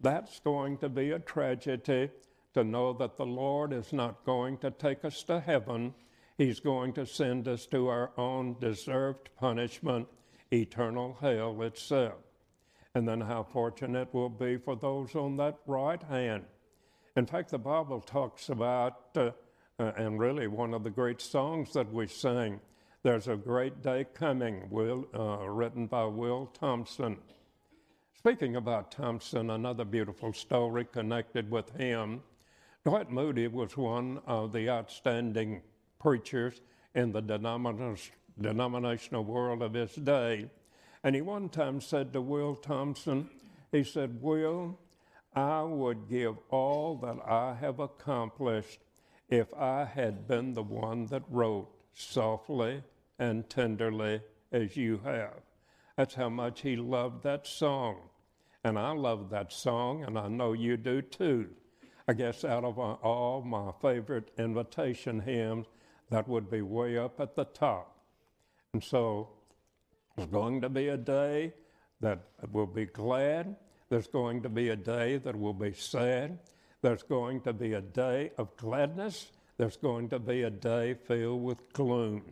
that's 0.00 0.38
going 0.40 0.76
to 0.78 0.90
be 0.90 1.12
a 1.12 1.18
tragedy 1.18 2.10
to 2.52 2.62
know 2.62 2.92
that 2.92 3.16
the 3.16 3.26
Lord 3.26 3.72
is 3.72 3.92
not 3.92 4.24
going 4.24 4.58
to 4.58 4.70
take 4.70 5.04
us 5.04 5.22
to 5.24 5.40
heaven. 5.40 5.94
He's 6.36 6.60
going 6.60 6.92
to 6.92 7.06
send 7.06 7.48
us 7.48 7.66
to 7.66 7.88
our 7.88 8.12
own 8.18 8.56
deserved 8.60 9.30
punishment, 9.36 10.06
eternal 10.52 11.16
hell 11.20 11.62
itself. 11.62 12.14
And 12.94 13.06
then 13.06 13.20
how 13.20 13.42
fortunate 13.42 14.08
we'll 14.12 14.28
be 14.28 14.56
for 14.56 14.76
those 14.76 15.14
on 15.14 15.36
that 15.36 15.58
right 15.66 16.02
hand. 16.02 16.44
In 17.16 17.26
fact, 17.26 17.50
the 17.50 17.58
Bible 17.58 18.00
talks 18.00 18.48
about, 18.48 19.16
uh, 19.16 19.30
uh, 19.78 19.92
and 19.96 20.18
really 20.18 20.46
one 20.46 20.74
of 20.74 20.84
the 20.84 20.90
great 20.90 21.20
songs 21.20 21.72
that 21.72 21.92
we 21.92 22.06
sing, 22.06 22.60
There's 23.02 23.28
a 23.28 23.36
Great 23.36 23.82
Day 23.82 24.06
Coming, 24.14 24.68
Will, 24.70 25.06
uh, 25.14 25.48
written 25.48 25.86
by 25.86 26.04
Will 26.04 26.46
Thompson. 26.46 27.18
Speaking 28.16 28.56
about 28.56 28.90
Thompson, 28.90 29.50
another 29.50 29.84
beautiful 29.84 30.32
story 30.32 30.84
connected 30.84 31.50
with 31.50 31.70
him. 31.76 32.22
Dwight 32.84 33.10
Moody 33.10 33.46
was 33.48 33.76
one 33.76 34.20
of 34.26 34.52
the 34.52 34.68
outstanding 34.68 35.62
preachers 36.00 36.60
in 36.94 37.12
the 37.12 37.20
denominational 37.20 38.17
world 38.40 39.62
of 39.62 39.74
his 39.74 39.94
day. 39.94 40.50
And 41.04 41.14
he 41.14 41.22
one 41.22 41.48
time 41.48 41.80
said 41.80 42.12
to 42.12 42.20
Will 42.20 42.56
Thompson, 42.56 43.30
he 43.70 43.84
said, 43.84 44.22
Will, 44.22 44.78
I 45.34 45.62
would 45.62 46.08
give 46.08 46.36
all 46.50 46.96
that 46.96 47.18
I 47.26 47.54
have 47.60 47.78
accomplished 47.78 48.80
if 49.28 49.52
I 49.54 49.84
had 49.84 50.26
been 50.26 50.54
the 50.54 50.62
one 50.62 51.06
that 51.06 51.22
wrote 51.28 51.68
softly 51.94 52.82
and 53.18 53.48
tenderly 53.48 54.22
as 54.52 54.76
you 54.76 55.00
have. 55.04 55.40
That's 55.96 56.14
how 56.14 56.28
much 56.28 56.62
he 56.62 56.76
loved 56.76 57.22
that 57.24 57.46
song. 57.46 58.08
And 58.64 58.78
I 58.78 58.92
love 58.92 59.30
that 59.30 59.52
song, 59.52 60.04
and 60.04 60.18
I 60.18 60.28
know 60.28 60.52
you 60.52 60.76
do 60.76 61.02
too. 61.02 61.50
I 62.06 62.14
guess 62.14 62.44
out 62.44 62.64
of 62.64 62.78
all 62.78 63.42
my 63.42 63.70
favorite 63.82 64.30
invitation 64.38 65.20
hymns, 65.20 65.66
that 66.10 66.26
would 66.26 66.50
be 66.50 66.62
way 66.62 66.96
up 66.96 67.20
at 67.20 67.36
the 67.36 67.44
top. 67.44 67.97
And 68.74 68.82
so 68.82 69.30
there's 70.16 70.28
going 70.28 70.60
to 70.60 70.68
be 70.68 70.88
a 70.88 70.96
day 70.96 71.52
that 72.00 72.20
will 72.52 72.66
be 72.66 72.86
glad. 72.86 73.56
There's 73.88 74.06
going 74.06 74.42
to 74.42 74.48
be 74.48 74.68
a 74.68 74.76
day 74.76 75.16
that 75.16 75.38
will 75.38 75.54
be 75.54 75.72
sad. 75.72 76.38
There's 76.82 77.02
going 77.02 77.40
to 77.42 77.52
be 77.52 77.72
a 77.72 77.80
day 77.80 78.32
of 78.38 78.56
gladness. 78.56 79.32
There's 79.56 79.76
going 79.76 80.10
to 80.10 80.18
be 80.18 80.42
a 80.42 80.50
day 80.50 80.94
filled 80.94 81.42
with 81.42 81.72
gloom. 81.72 82.22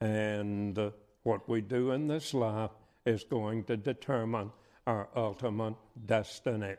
And 0.00 0.78
uh, 0.78 0.90
what 1.22 1.48
we 1.48 1.60
do 1.60 1.90
in 1.92 2.08
this 2.08 2.32
life 2.32 2.70
is 3.04 3.24
going 3.24 3.64
to 3.64 3.76
determine 3.76 4.50
our 4.86 5.08
ultimate 5.14 5.74
destiny. 6.06 6.74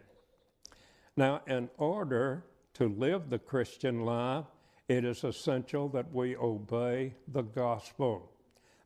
Now, 1.15 1.41
in 1.47 1.69
order 1.77 2.43
to 2.73 2.89
live 2.89 3.29
the 3.29 3.39
Christian 3.39 4.05
life, 4.05 4.45
it 4.87 5.05
is 5.05 5.23
essential 5.23 5.87
that 5.89 6.11
we 6.11 6.35
obey 6.35 7.13
the 7.27 7.43
gospel. 7.43 8.30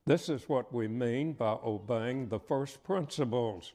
This 0.05 0.29
is 0.29 0.47
what 0.47 0.71
we 0.71 0.87
mean 0.87 1.33
by 1.33 1.57
obeying 1.63 2.29
the 2.29 2.39
first 2.39 2.83
principles 2.83 3.73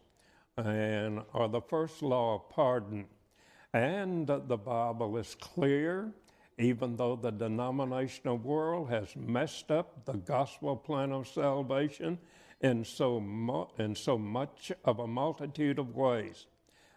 and 0.56 1.22
or 1.32 1.48
the 1.48 1.60
first 1.60 2.02
law 2.02 2.36
of 2.36 2.48
pardon. 2.50 3.06
And 3.72 4.26
the 4.26 4.56
Bible 4.56 5.16
is 5.16 5.34
clear 5.40 6.12
even 6.60 6.94
though 6.96 7.16
the 7.16 7.30
denominational 7.30 8.36
world 8.36 8.90
has 8.90 9.16
messed 9.16 9.70
up 9.70 10.04
the 10.04 10.18
gospel 10.18 10.76
plan 10.76 11.10
of 11.10 11.26
salvation 11.26 12.18
in 12.60 12.84
so, 12.84 13.18
mu- 13.18 13.66
in 13.78 13.94
so 13.94 14.18
much 14.18 14.70
of 14.84 14.98
a 14.98 15.06
multitude 15.06 15.78
of 15.78 15.96
ways. 15.96 16.46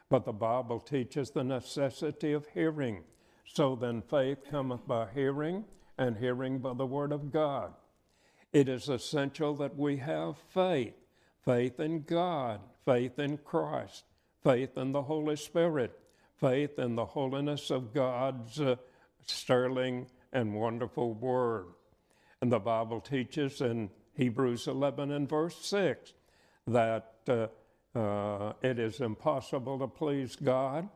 But 0.09 0.25
the 0.25 0.33
Bible 0.33 0.79
teaches 0.79 1.31
the 1.31 1.45
necessity 1.45 2.33
of 2.33 2.45
hearing. 2.53 3.03
So 3.45 3.75
then 3.75 4.01
faith 4.01 4.39
cometh 4.51 4.85
by 4.85 5.07
hearing, 5.13 5.63
and 5.97 6.17
hearing 6.17 6.59
by 6.59 6.73
the 6.73 6.85
word 6.85 7.13
of 7.13 7.31
God. 7.31 7.73
It 8.53 8.69
is 8.69 8.87
essential 8.87 9.55
that 9.55 9.77
we 9.77 9.97
have 9.97 10.37
faith 10.53 10.93
faith 11.43 11.77
in 11.81 12.03
God, 12.03 12.61
faith 12.85 13.19
in 13.19 13.37
Christ, 13.37 14.05
faith 14.43 14.77
in 14.77 14.93
the 14.93 15.01
Holy 15.01 15.35
Spirit, 15.35 15.99
faith 16.37 16.79
in 16.79 16.95
the 16.95 17.05
holiness 17.05 17.69
of 17.69 17.93
God's. 17.93 18.61
Uh, 18.61 18.77
sterling 19.27 20.07
and 20.31 20.53
wonderful 20.53 21.13
word. 21.13 21.67
And 22.41 22.51
the 22.51 22.59
Bible 22.59 22.99
teaches 22.99 23.61
in 23.61 23.89
Hebrews 24.15 24.67
11 24.67 25.11
and 25.11 25.29
verse 25.29 25.57
6 25.65 26.13
that 26.67 27.13
uh, 27.27 27.47
uh, 27.97 28.53
it 28.61 28.79
is 28.79 28.99
impossible 28.99 29.79
to 29.79 29.87
please 29.87 30.35
God 30.35 30.89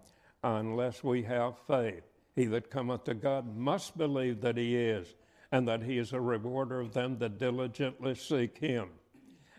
unless 0.43 1.03
we 1.03 1.23
have 1.23 1.55
faith. 1.67 2.03
He 2.35 2.45
that 2.45 2.69
cometh 2.69 3.05
to 3.05 3.13
God 3.13 3.55
must 3.55 3.97
believe 3.97 4.41
that 4.41 4.57
he 4.57 4.75
is, 4.75 5.15
and 5.51 5.67
that 5.67 5.83
he 5.83 5.97
is 5.97 6.13
a 6.13 6.21
rewarder 6.21 6.79
of 6.79 6.93
them 6.93 7.17
that 7.19 7.37
diligently 7.37 8.15
seek 8.15 8.57
him. 8.57 8.89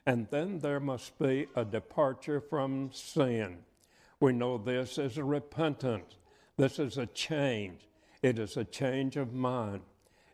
And 0.07 0.27
then 0.31 0.59
there 0.61 0.81
must 0.81 1.19
be 1.19 1.47
a 1.55 1.65
departure 1.65 2.41
from 2.41 2.91
sin. 2.93 3.59
We 4.21 4.33
know 4.33 4.59
this 4.59 4.99
is 4.99 5.19
a 5.19 5.25
repentance. 5.25 6.17
This 6.57 6.79
is 6.79 6.99
a 6.99 7.07
change. 7.07 7.87
It 8.23 8.39
is 8.39 8.57
a 8.57 8.65
change 8.65 9.17
of 9.17 9.33
mind. 9.33 9.83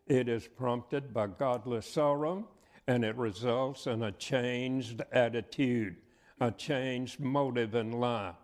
It 0.06 0.28
is 0.28 0.46
prompted 0.46 1.12
by 1.12 1.26
godly 1.28 1.82
sorrow, 1.82 2.48
and 2.86 3.04
it 3.04 3.16
results 3.16 3.86
in 3.86 4.02
a 4.02 4.12
changed 4.12 5.02
attitude, 5.12 5.96
a 6.40 6.50
changed 6.50 7.20
motive 7.20 7.74
in 7.74 7.92
life, 7.92 8.36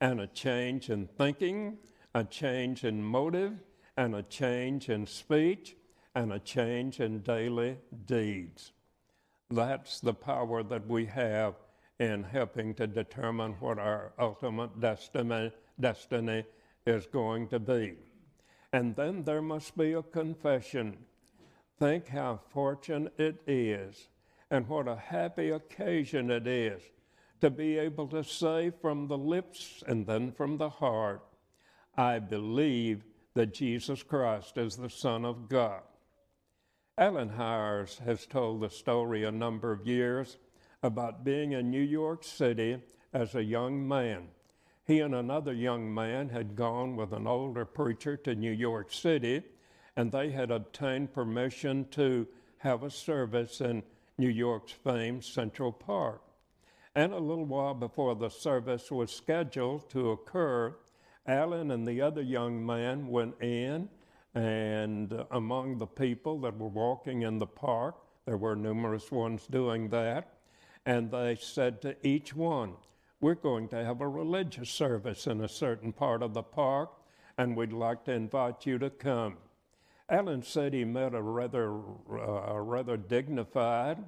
and 0.00 0.20
a 0.20 0.26
change 0.26 0.90
in 0.90 1.06
thinking, 1.06 1.78
a 2.14 2.24
change 2.24 2.84
in 2.84 3.02
motive, 3.02 3.54
and 3.96 4.14
a 4.14 4.22
change 4.22 4.88
in 4.88 5.06
speech, 5.06 5.76
and 6.14 6.32
a 6.32 6.38
change 6.38 7.00
in 7.00 7.20
daily 7.20 7.76
deeds. 8.06 8.72
That's 9.50 10.00
the 10.00 10.14
power 10.14 10.62
that 10.62 10.86
we 10.86 11.06
have 11.06 11.54
in 11.98 12.22
helping 12.22 12.74
to 12.74 12.86
determine 12.86 13.52
what 13.60 13.78
our 13.78 14.12
ultimate 14.18 14.80
destiny, 14.80 15.52
destiny 15.80 16.44
is 16.86 17.06
going 17.06 17.48
to 17.48 17.58
be. 17.58 17.94
And 18.72 18.94
then 18.94 19.24
there 19.24 19.42
must 19.42 19.76
be 19.76 19.94
a 19.94 20.02
confession. 20.02 20.98
Think 21.78 22.08
how 22.08 22.40
fortunate 22.50 23.14
it 23.18 23.40
is 23.46 24.08
and 24.50 24.68
what 24.68 24.88
a 24.88 24.96
happy 24.96 25.50
occasion 25.50 26.30
it 26.30 26.46
is 26.46 26.82
to 27.40 27.50
be 27.50 27.78
able 27.78 28.08
to 28.08 28.24
say 28.24 28.70
from 28.82 29.06
the 29.06 29.18
lips 29.18 29.82
and 29.86 30.06
then 30.06 30.32
from 30.32 30.56
the 30.56 30.68
heart, 30.68 31.22
I 31.96 32.18
believe 32.18 33.04
that 33.34 33.54
Jesus 33.54 34.02
Christ 34.02 34.58
is 34.58 34.76
the 34.76 34.90
Son 34.90 35.24
of 35.24 35.48
God. 35.48 35.82
Alan 36.98 37.30
Highers 37.30 38.00
has 38.00 38.26
told 38.26 38.60
the 38.60 38.68
story 38.68 39.22
a 39.22 39.30
number 39.30 39.70
of 39.70 39.86
years 39.86 40.36
about 40.82 41.22
being 41.22 41.52
in 41.52 41.70
New 41.70 41.80
York 41.80 42.24
City 42.24 42.82
as 43.12 43.36
a 43.36 43.44
young 43.44 43.86
man. 43.86 44.26
He 44.84 44.98
and 44.98 45.14
another 45.14 45.52
young 45.52 45.94
man 45.94 46.28
had 46.28 46.56
gone 46.56 46.96
with 46.96 47.12
an 47.12 47.28
older 47.28 47.64
preacher 47.64 48.16
to 48.16 48.34
New 48.34 48.50
York 48.50 48.92
City, 48.92 49.44
and 49.94 50.10
they 50.10 50.30
had 50.30 50.50
obtained 50.50 51.12
permission 51.12 51.86
to 51.90 52.26
have 52.58 52.82
a 52.82 52.90
service 52.90 53.60
in 53.60 53.84
New 54.18 54.30
York's 54.30 54.72
famed 54.72 55.22
Central 55.22 55.70
Park. 55.70 56.20
And 56.96 57.12
a 57.12 57.18
little 57.18 57.46
while 57.46 57.74
before 57.74 58.16
the 58.16 58.28
service 58.28 58.90
was 58.90 59.12
scheduled 59.12 59.88
to 59.90 60.10
occur, 60.10 60.74
Alan 61.28 61.70
and 61.70 61.86
the 61.86 62.00
other 62.00 62.22
young 62.22 62.66
man 62.66 63.06
went 63.06 63.40
in, 63.40 63.88
and 64.38 65.24
among 65.32 65.78
the 65.78 65.86
people 65.86 66.38
that 66.42 66.56
were 66.56 66.68
walking 66.68 67.22
in 67.22 67.38
the 67.38 67.46
park, 67.46 67.96
there 68.24 68.36
were 68.36 68.54
numerous 68.54 69.10
ones 69.10 69.44
doing 69.50 69.88
that, 69.88 70.34
and 70.86 71.10
they 71.10 71.34
said 71.34 71.82
to 71.82 71.96
each 72.06 72.36
one, 72.36 72.74
we're 73.20 73.34
going 73.34 73.66
to 73.70 73.84
have 73.84 74.00
a 74.00 74.08
religious 74.08 74.70
service 74.70 75.26
in 75.26 75.40
a 75.40 75.48
certain 75.48 75.92
part 75.92 76.22
of 76.22 76.34
the 76.34 76.42
park, 76.44 76.90
and 77.36 77.56
we'd 77.56 77.72
like 77.72 78.04
to 78.04 78.12
invite 78.12 78.64
you 78.64 78.78
to 78.78 78.90
come. 78.90 79.38
Alan 80.08 80.44
said 80.44 80.72
he 80.72 80.84
met 80.84 81.14
a 81.14 81.20
rather, 81.20 81.76
uh, 82.08 82.54
a 82.54 82.62
rather 82.62 82.96
dignified 82.96 83.98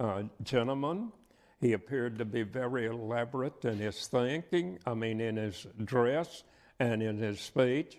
uh, 0.00 0.24
gentleman. 0.42 1.12
He 1.60 1.74
appeared 1.74 2.18
to 2.18 2.24
be 2.24 2.42
very 2.42 2.86
elaborate 2.86 3.64
in 3.64 3.78
his 3.78 4.08
thinking, 4.08 4.80
I 4.84 4.94
mean, 4.94 5.20
in 5.20 5.36
his 5.36 5.64
dress 5.84 6.42
and 6.80 7.04
in 7.04 7.18
his 7.18 7.38
speech. 7.38 7.98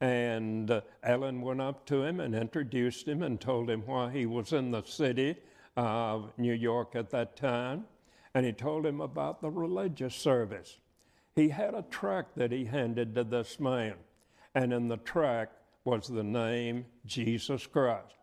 And 0.00 0.82
Alan 1.02 1.42
went 1.42 1.60
up 1.60 1.84
to 1.86 2.02
him 2.02 2.20
and 2.20 2.34
introduced 2.34 3.06
him 3.06 3.22
and 3.22 3.40
told 3.40 3.68
him 3.68 3.82
why 3.86 4.10
he 4.10 4.26
was 4.26 4.52
in 4.52 4.70
the 4.70 4.82
city 4.82 5.36
of 5.76 6.32
New 6.38 6.54
York 6.54 6.94
at 6.94 7.10
that 7.10 7.36
time 7.36 7.84
and 8.34 8.46
he 8.46 8.52
told 8.52 8.86
him 8.86 9.00
about 9.00 9.40
the 9.40 9.50
religious 9.50 10.14
service. 10.14 10.78
He 11.34 11.48
had 11.48 11.74
a 11.74 11.82
tract 11.82 12.36
that 12.36 12.52
he 12.52 12.64
handed 12.64 13.14
to 13.14 13.24
this 13.24 13.58
man, 13.58 13.94
and 14.54 14.72
in 14.72 14.88
the 14.88 14.96
tract 14.98 15.56
was 15.84 16.06
the 16.06 16.22
name 16.22 16.86
Jesus 17.06 17.66
Christ. 17.66 18.14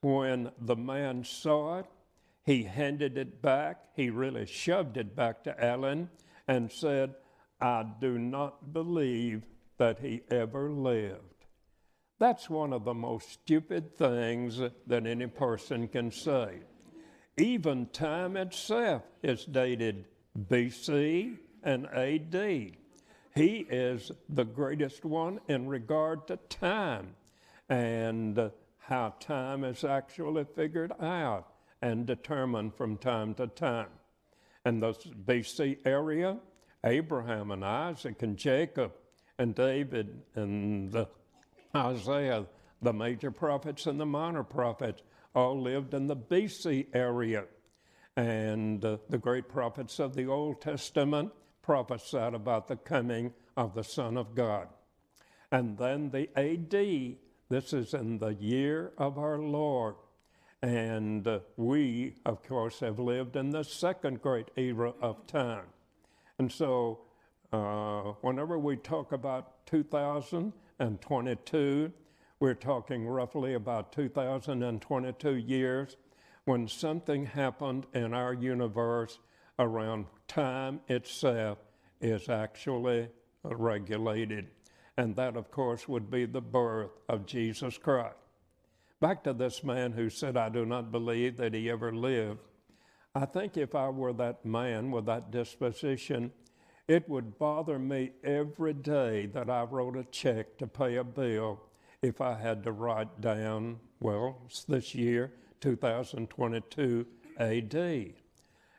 When 0.00 0.50
the 0.60 0.76
man 0.76 1.24
saw 1.24 1.80
it, 1.80 1.86
he 2.44 2.64
handed 2.64 3.16
it 3.16 3.40
back. 3.40 3.84
He 3.96 4.10
really 4.10 4.46
shoved 4.46 4.96
it 4.96 5.16
back 5.16 5.42
to 5.44 5.64
Alan 5.64 6.10
and 6.46 6.70
said, 6.70 7.14
I 7.60 7.86
do 8.00 8.18
not 8.18 8.72
believe 8.72 9.46
that 9.78 9.98
he 9.98 10.22
ever 10.30 10.70
lived. 10.70 11.46
That's 12.18 12.48
one 12.48 12.72
of 12.72 12.84
the 12.84 12.94
most 12.94 13.30
stupid 13.32 13.96
things 13.96 14.60
that 14.86 15.06
any 15.06 15.26
person 15.26 15.88
can 15.88 16.10
say. 16.10 16.60
Even 17.36 17.86
time 17.86 18.36
itself 18.36 19.02
is 19.22 19.44
dated 19.44 20.06
BC 20.48 21.36
and 21.64 21.86
AD. 21.86 22.76
He 23.34 23.66
is 23.68 24.12
the 24.28 24.44
greatest 24.44 25.04
one 25.04 25.40
in 25.48 25.66
regard 25.66 26.28
to 26.28 26.36
time 26.36 27.16
and 27.68 28.50
how 28.78 29.14
time 29.18 29.64
is 29.64 29.82
actually 29.82 30.44
figured 30.44 30.92
out 31.00 31.48
and 31.82 32.06
determined 32.06 32.74
from 32.74 32.96
time 32.96 33.34
to 33.34 33.48
time. 33.48 33.88
In 34.64 34.78
the 34.78 34.92
BC 34.92 35.78
area, 35.84 36.38
Abraham 36.84 37.50
and 37.50 37.64
Isaac 37.64 38.22
and 38.22 38.36
Jacob 38.36 38.92
and 39.38 39.54
David 39.54 40.22
and 40.34 40.92
the 40.92 41.08
Isaiah, 41.74 42.46
the 42.82 42.92
major 42.92 43.30
prophets 43.30 43.86
and 43.86 43.98
the 43.98 44.06
minor 44.06 44.44
prophets, 44.44 45.02
all 45.34 45.60
lived 45.60 45.94
in 45.94 46.06
the 46.06 46.16
BC 46.16 46.86
area. 46.94 47.44
And 48.16 48.84
uh, 48.84 48.98
the 49.08 49.18
great 49.18 49.48
prophets 49.48 49.98
of 49.98 50.14
the 50.14 50.26
Old 50.26 50.60
Testament 50.60 51.32
prophesied 51.62 52.34
about 52.34 52.68
the 52.68 52.76
coming 52.76 53.32
of 53.56 53.74
the 53.74 53.82
Son 53.82 54.16
of 54.16 54.34
God. 54.34 54.68
And 55.50 55.76
then 55.78 56.10
the 56.10 56.28
AD, 56.38 57.16
this 57.48 57.72
is 57.72 57.94
in 57.94 58.18
the 58.18 58.34
year 58.34 58.92
of 58.98 59.18
our 59.18 59.38
Lord. 59.38 59.96
And 60.62 61.26
uh, 61.26 61.40
we, 61.56 62.14
of 62.24 62.42
course, 62.42 62.80
have 62.80 62.98
lived 62.98 63.36
in 63.36 63.50
the 63.50 63.64
second 63.64 64.22
great 64.22 64.50
era 64.56 64.94
of 65.00 65.26
time. 65.26 65.66
And 66.38 66.50
so, 66.50 67.00
uh, 67.54 68.14
whenever 68.20 68.58
we 68.58 68.76
talk 68.76 69.12
about 69.12 69.64
2022, 69.66 71.92
we're 72.40 72.54
talking 72.54 73.06
roughly 73.06 73.54
about 73.54 73.92
2022 73.92 75.36
years 75.36 75.96
when 76.46 76.66
something 76.66 77.24
happened 77.24 77.86
in 77.94 78.12
our 78.12 78.34
universe 78.34 79.20
around 79.60 80.06
time 80.26 80.80
itself 80.88 81.58
is 82.00 82.28
actually 82.28 83.08
regulated. 83.44 84.48
And 84.96 85.14
that, 85.14 85.36
of 85.36 85.52
course, 85.52 85.86
would 85.86 86.10
be 86.10 86.26
the 86.26 86.40
birth 86.40 86.90
of 87.08 87.24
Jesus 87.24 87.78
Christ. 87.78 88.16
Back 89.00 89.22
to 89.24 89.32
this 89.32 89.62
man 89.62 89.92
who 89.92 90.10
said, 90.10 90.36
I 90.36 90.48
do 90.48 90.66
not 90.66 90.90
believe 90.90 91.36
that 91.36 91.54
he 91.54 91.70
ever 91.70 91.94
lived. 91.94 92.40
I 93.14 93.26
think 93.26 93.56
if 93.56 93.76
I 93.76 93.90
were 93.90 94.12
that 94.14 94.44
man 94.44 94.90
with 94.90 95.06
that 95.06 95.30
disposition, 95.30 96.32
it 96.88 97.08
would 97.08 97.38
bother 97.38 97.78
me 97.78 98.10
every 98.22 98.74
day 98.74 99.26
that 99.26 99.48
I 99.48 99.62
wrote 99.62 99.96
a 99.96 100.04
check 100.04 100.58
to 100.58 100.66
pay 100.66 100.96
a 100.96 101.04
bill 101.04 101.60
if 102.02 102.20
I 102.20 102.34
had 102.34 102.62
to 102.64 102.72
write 102.72 103.20
down, 103.20 103.80
well, 104.00 104.42
this 104.68 104.94
year, 104.94 105.32
2022 105.60 107.06
AD. 107.38 108.12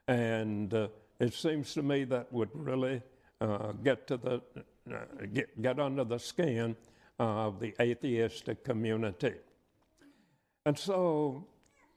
And 0.07 0.73
uh, 0.73 0.87
it 1.19 1.33
seems 1.33 1.73
to 1.73 1.81
me 1.81 2.03
that 2.03 2.31
would 2.31 2.49
really 2.53 3.01
uh, 3.41 3.71
get 3.83 4.05
to 4.07 4.17
the 4.17 4.41
uh, 4.91 4.97
get, 5.33 5.59
get 5.63 5.79
under 5.79 6.03
the 6.03 6.19
skin 6.19 6.75
of 7.17 7.59
the 7.59 7.73
atheistic 7.81 8.63
community. 8.63 9.33
And 10.67 10.77
so, 10.77 11.47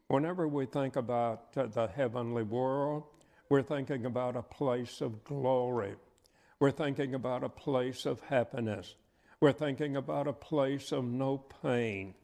whenever 0.06 0.48
we 0.48 0.64
think 0.64 0.96
about 0.96 1.52
the 1.52 1.90
heavenly 1.94 2.44
world, 2.44 3.04
we're 3.48 3.62
thinking 3.62 4.04
about 4.04 4.36
a 4.36 4.42
place 4.42 5.00
of 5.00 5.24
glory. 5.24 5.94
We're 6.60 6.70
thinking 6.70 7.14
about 7.14 7.44
a 7.44 7.48
place 7.48 8.04
of 8.04 8.20
happiness. 8.20 8.94
We're 9.40 9.52
thinking 9.52 9.96
about 9.96 10.26
a 10.26 10.32
place 10.32 10.92
of 10.92 11.04
no 11.04 11.38
pain. 11.62 12.14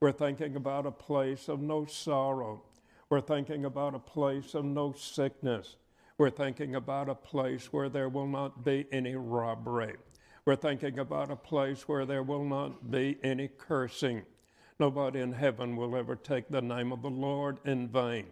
We're 0.00 0.12
thinking 0.12 0.56
about 0.56 0.86
a 0.86 0.90
place 0.90 1.48
of 1.48 1.60
no 1.60 1.86
sorrow. 1.86 2.62
We're 3.08 3.20
thinking 3.20 3.64
about 3.64 3.94
a 3.94 4.00
place 4.00 4.54
of 4.54 4.64
no 4.64 4.92
sickness. 4.92 5.76
We're 6.18 6.30
thinking 6.30 6.74
about 6.74 7.08
a 7.08 7.14
place 7.14 7.72
where 7.72 7.88
there 7.88 8.08
will 8.08 8.26
not 8.26 8.64
be 8.64 8.86
any 8.92 9.14
robbery. 9.14 9.96
We're 10.44 10.56
thinking 10.56 10.98
about 10.98 11.30
a 11.30 11.36
place 11.36 11.88
where 11.88 12.04
there 12.04 12.22
will 12.22 12.44
not 12.44 12.90
be 12.90 13.16
any 13.22 13.48
cursing. 13.48 14.22
Nobody 14.78 15.20
in 15.20 15.32
heaven 15.32 15.76
will 15.76 15.96
ever 15.96 16.16
take 16.16 16.48
the 16.48 16.60
name 16.60 16.92
of 16.92 17.02
the 17.02 17.10
Lord 17.10 17.58
in 17.64 17.88
vain. 17.88 18.26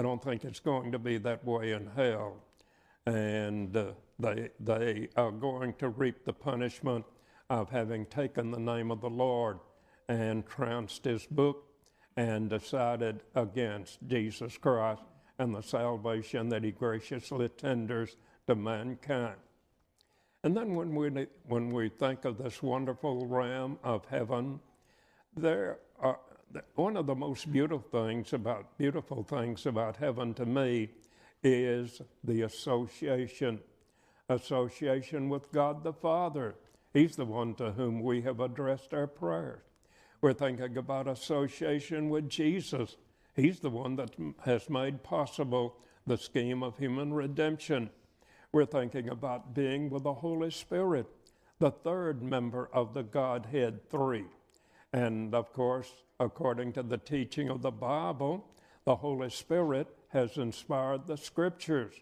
I 0.00 0.02
don't 0.02 0.24
think 0.24 0.46
it's 0.46 0.60
going 0.60 0.92
to 0.92 0.98
be 0.98 1.18
that 1.18 1.44
way 1.44 1.72
in 1.72 1.90
hell. 1.94 2.38
And 3.04 3.76
uh, 3.76 3.92
they, 4.18 4.48
they 4.58 5.10
are 5.14 5.30
going 5.30 5.74
to 5.74 5.90
reap 5.90 6.24
the 6.24 6.32
punishment 6.32 7.04
of 7.50 7.68
having 7.68 8.06
taken 8.06 8.50
the 8.50 8.58
name 8.58 8.90
of 8.90 9.02
the 9.02 9.10
Lord 9.10 9.58
and 10.08 10.46
trounced 10.46 11.04
his 11.04 11.26
book 11.26 11.66
and 12.16 12.48
decided 12.48 13.24
against 13.34 13.98
Jesus 14.06 14.56
Christ 14.56 15.02
and 15.38 15.54
the 15.54 15.60
salvation 15.60 16.48
that 16.48 16.64
he 16.64 16.70
graciously 16.70 17.50
tenders 17.50 18.16
to 18.46 18.54
mankind. 18.54 19.36
And 20.44 20.56
then 20.56 20.76
when 20.76 20.94
we, 20.94 21.26
when 21.46 21.68
we 21.68 21.90
think 21.90 22.24
of 22.24 22.38
this 22.38 22.62
wonderful 22.62 23.26
realm 23.26 23.78
of 23.84 24.06
heaven, 24.06 24.60
there 25.36 25.80
are 25.98 26.20
one 26.74 26.96
of 26.96 27.06
the 27.06 27.14
most 27.14 27.52
beautiful 27.52 28.02
things 28.02 28.32
about 28.32 28.76
beautiful 28.78 29.22
things 29.22 29.66
about 29.66 29.96
heaven 29.96 30.34
to 30.34 30.46
me 30.46 30.90
is 31.42 32.02
the 32.24 32.42
association 32.42 33.60
association 34.28 35.28
with 35.28 35.50
God 35.52 35.82
the 35.82 35.92
Father. 35.92 36.54
He's 36.92 37.16
the 37.16 37.24
one 37.24 37.54
to 37.56 37.72
whom 37.72 38.00
we 38.00 38.22
have 38.22 38.40
addressed 38.40 38.94
our 38.94 39.06
prayers. 39.06 39.62
We're 40.20 40.32
thinking 40.34 40.76
about 40.76 41.08
association 41.08 42.10
with 42.10 42.28
Jesus. 42.28 42.96
He's 43.34 43.60
the 43.60 43.70
one 43.70 43.96
that 43.96 44.14
has 44.44 44.68
made 44.68 45.02
possible 45.02 45.76
the 46.06 46.18
scheme 46.18 46.62
of 46.62 46.78
human 46.78 47.12
redemption. 47.12 47.90
We're 48.52 48.66
thinking 48.66 49.08
about 49.08 49.54
being 49.54 49.88
with 49.90 50.02
the 50.02 50.14
Holy 50.14 50.50
Spirit, 50.50 51.06
the 51.58 51.70
third 51.70 52.22
member 52.22 52.68
of 52.72 52.94
the 52.94 53.02
Godhead 53.02 53.88
three. 53.90 54.26
And 54.92 55.34
of 55.34 55.52
course, 55.52 55.92
according 56.18 56.72
to 56.74 56.82
the 56.82 56.98
teaching 56.98 57.48
of 57.48 57.62
the 57.62 57.70
Bible, 57.70 58.44
the 58.84 58.96
Holy 58.96 59.30
Spirit 59.30 59.88
has 60.08 60.36
inspired 60.36 61.06
the 61.06 61.16
scriptures. 61.16 61.94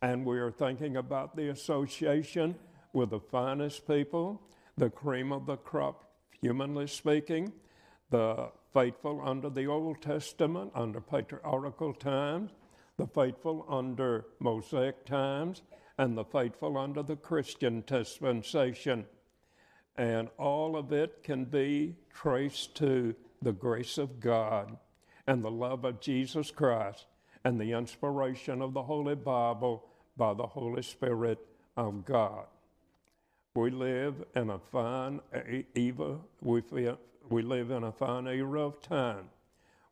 And 0.00 0.24
we 0.24 0.38
are 0.38 0.52
thinking 0.52 0.96
about 0.96 1.34
the 1.34 1.48
association 1.48 2.54
with 2.92 3.10
the 3.10 3.20
finest 3.20 3.86
people, 3.86 4.40
the 4.76 4.90
cream 4.90 5.32
of 5.32 5.46
the 5.46 5.56
crop, 5.56 6.04
humanly 6.40 6.86
speaking, 6.86 7.52
the 8.10 8.50
faithful 8.72 9.20
under 9.24 9.50
the 9.50 9.66
Old 9.66 10.00
Testament, 10.00 10.70
under 10.74 11.00
patriarchal 11.00 11.94
times, 11.94 12.52
the 12.96 13.06
faithful 13.06 13.66
under 13.68 14.26
Mosaic 14.38 15.04
times, 15.04 15.62
and 15.98 16.16
the 16.16 16.24
faithful 16.24 16.78
under 16.78 17.02
the 17.02 17.16
Christian 17.16 17.82
dispensation. 17.86 19.04
And 19.98 20.28
all 20.38 20.76
of 20.76 20.92
it 20.92 21.24
can 21.24 21.44
be 21.44 21.96
traced 22.14 22.76
to 22.76 23.14
the 23.42 23.52
grace 23.52 23.98
of 23.98 24.20
God 24.20 24.78
and 25.26 25.44
the 25.44 25.50
love 25.50 25.84
of 25.84 26.00
Jesus 26.00 26.50
Christ 26.52 27.06
and 27.44 27.60
the 27.60 27.72
inspiration 27.72 28.62
of 28.62 28.74
the 28.74 28.82
Holy 28.82 29.16
Bible 29.16 29.84
by 30.16 30.34
the 30.34 30.46
Holy 30.46 30.82
Spirit 30.82 31.38
of 31.76 32.04
God. 32.04 32.46
We 33.54 33.70
live 33.70 34.24
in 34.36 34.50
a 34.50 34.58
fine 34.58 35.20
era, 35.34 36.18
we, 36.40 36.62
we 37.28 37.42
live 37.42 37.70
in 37.72 37.84
a 37.84 37.92
fine 37.92 38.28
era 38.28 38.60
of 38.66 38.80
time. 38.80 39.28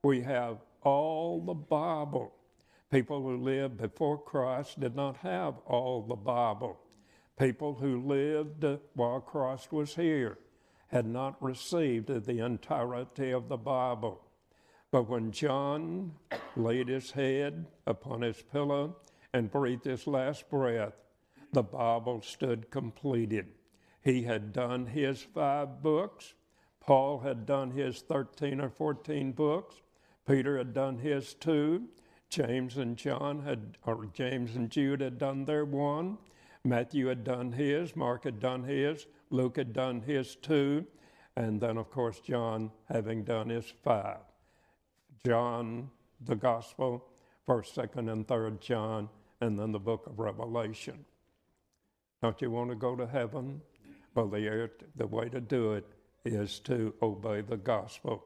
We 0.05 0.21
have 0.21 0.59
all 0.83 1.41
the 1.45 1.55
Bible. 1.55 2.33
People 2.93 3.23
who 3.23 3.39
lived 3.39 3.79
before 3.79 4.19
Christ 4.19 4.79
did 4.79 4.95
not 4.95 5.17
have 5.19 5.55
all 5.67 6.03
the 6.03 6.15
Bible. 6.15 6.79
People 7.39 7.75
who 7.75 8.01
lived 8.01 8.65
while 8.95 9.21
Christ 9.21 9.73
was 9.73 9.95
here 9.95 10.39
had 10.89 11.07
not 11.07 11.43
received 11.43 12.09
the 12.09 12.45
entirety 12.45 13.31
of 13.31 13.49
the 13.49 13.59
Bible. 13.59 14.23
But 14.91 15.09
when 15.09 15.33
John 15.33 16.15
laid 16.57 16.89
his 16.89 17.11
head 17.11 17.67
upon 17.87 18.23
his 18.23 18.41
pillow 18.41 18.97
and 19.35 19.51
breathed 19.51 19.85
his 19.85 20.07
last 20.07 20.49
breath, 20.49 20.95
the 21.53 21.63
Bible 21.63 22.23
stood 22.23 22.71
completed. 22.71 23.49
He 24.01 24.23
had 24.23 24.53
done 24.53 24.87
his 24.87 25.21
five 25.23 25.83
books. 25.83 26.35
Paul 26.81 27.19
had 27.19 27.45
done 27.45 27.73
his 27.73 28.01
13 28.01 28.61
or 28.61 28.71
14 28.71 29.33
books. 29.33 29.75
Peter 30.27 30.57
had 30.57 30.73
done 30.73 30.99
his 30.99 31.35
two. 31.35 31.89
James 32.31 32.79
and 32.79 32.97
John 32.97 33.43
had, 33.43 33.77
or 33.85 34.07
James 34.07 34.57
and 34.57 34.71
Jude 34.71 35.01
had 35.01 35.19
done 35.19 35.45
their 35.45 35.65
one. 35.65 36.19
Matthew 36.67 37.07
had 37.07 37.23
done 37.23 37.53
his, 37.53 37.95
Mark 37.95 38.25
had 38.25 38.41
done 38.41 38.65
his, 38.65 39.07
Luke 39.31 39.57
had 39.57 39.73
done 39.73 40.01
his 40.01 40.35
two, 40.35 40.85
And 41.37 41.61
then, 41.61 41.77
of 41.77 41.91
course, 41.91 42.19
John, 42.21 42.71
having 42.89 43.23
done 43.23 43.51
his 43.51 43.73
five. 43.85 44.21
John, 45.25 45.91
the 46.21 46.35
Gospel, 46.35 47.07
1st, 47.47 47.91
2nd, 47.91 48.11
and 48.11 48.27
3rd 48.27 48.61
John, 48.61 49.09
and 49.41 49.59
then 49.59 49.71
the 49.71 49.79
book 49.79 50.07
of 50.07 50.19
Revelation. 50.19 51.05
Don't 52.23 52.41
you 52.41 52.51
want 52.51 52.71
to 52.71 52.77
go 52.77 52.97
to 52.97 53.07
heaven? 53.07 53.61
Well, 54.15 54.29
the, 54.29 54.71
the 54.97 55.07
way 55.07 55.29
to 55.29 55.41
do 55.41 55.75
it 55.75 55.85
is 56.25 56.59
to 56.61 56.95
obey 57.03 57.43
the 57.43 57.59
gospel. 57.59 58.25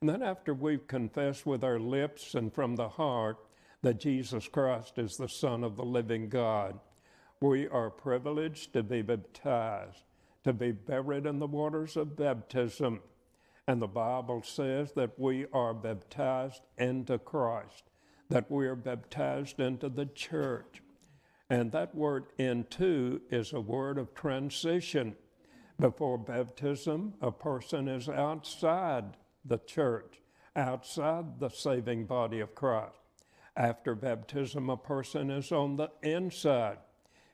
And 0.00 0.08
then, 0.08 0.22
after 0.22 0.54
we've 0.54 0.86
confessed 0.86 1.44
with 1.44 1.64
our 1.64 1.80
lips 1.80 2.34
and 2.34 2.54
from 2.54 2.76
the 2.76 2.88
heart 2.88 3.38
that 3.82 3.98
Jesus 3.98 4.48
Christ 4.48 4.98
is 4.98 5.16
the 5.16 5.28
Son 5.28 5.64
of 5.64 5.76
the 5.76 5.84
living 5.84 6.28
God, 6.28 6.78
we 7.44 7.68
are 7.68 7.90
privileged 7.90 8.72
to 8.72 8.82
be 8.82 9.02
baptized, 9.02 10.02
to 10.44 10.52
be 10.54 10.72
buried 10.72 11.26
in 11.26 11.38
the 11.38 11.46
waters 11.46 11.94
of 11.94 12.16
baptism. 12.16 13.00
And 13.68 13.82
the 13.82 13.86
Bible 13.86 14.42
says 14.42 14.92
that 14.92 15.18
we 15.18 15.44
are 15.52 15.74
baptized 15.74 16.62
into 16.78 17.18
Christ, 17.18 17.84
that 18.30 18.50
we 18.50 18.66
are 18.66 18.74
baptized 18.74 19.60
into 19.60 19.90
the 19.90 20.06
church. 20.06 20.80
And 21.50 21.70
that 21.72 21.94
word 21.94 22.24
into 22.38 23.20
is 23.30 23.52
a 23.52 23.60
word 23.60 23.98
of 23.98 24.14
transition. 24.14 25.14
Before 25.78 26.16
baptism, 26.16 27.12
a 27.20 27.30
person 27.30 27.88
is 27.88 28.08
outside 28.08 29.18
the 29.44 29.58
church, 29.58 30.22
outside 30.56 31.40
the 31.40 31.50
saving 31.50 32.06
body 32.06 32.40
of 32.40 32.54
Christ. 32.54 32.96
After 33.54 33.94
baptism, 33.94 34.70
a 34.70 34.78
person 34.78 35.30
is 35.30 35.52
on 35.52 35.76
the 35.76 35.90
inside. 36.02 36.78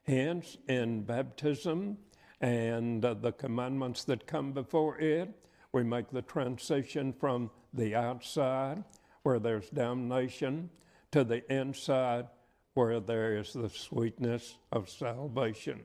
Hence, 0.04 0.56
in 0.68 1.02
baptism 1.02 1.98
and 2.40 3.04
uh, 3.04 3.14
the 3.14 3.32
commandments 3.32 4.04
that 4.04 4.26
come 4.26 4.52
before 4.52 4.98
it, 4.98 5.34
we 5.72 5.84
make 5.84 6.10
the 6.10 6.22
transition 6.22 7.12
from 7.12 7.50
the 7.72 7.94
outside, 7.94 8.82
where 9.22 9.38
there's 9.38 9.68
damnation, 9.70 10.70
to 11.12 11.22
the 11.22 11.52
inside, 11.52 12.26
where 12.74 13.00
there 13.00 13.36
is 13.36 13.52
the 13.52 13.68
sweetness 13.68 14.56
of 14.72 14.88
salvation. 14.88 15.82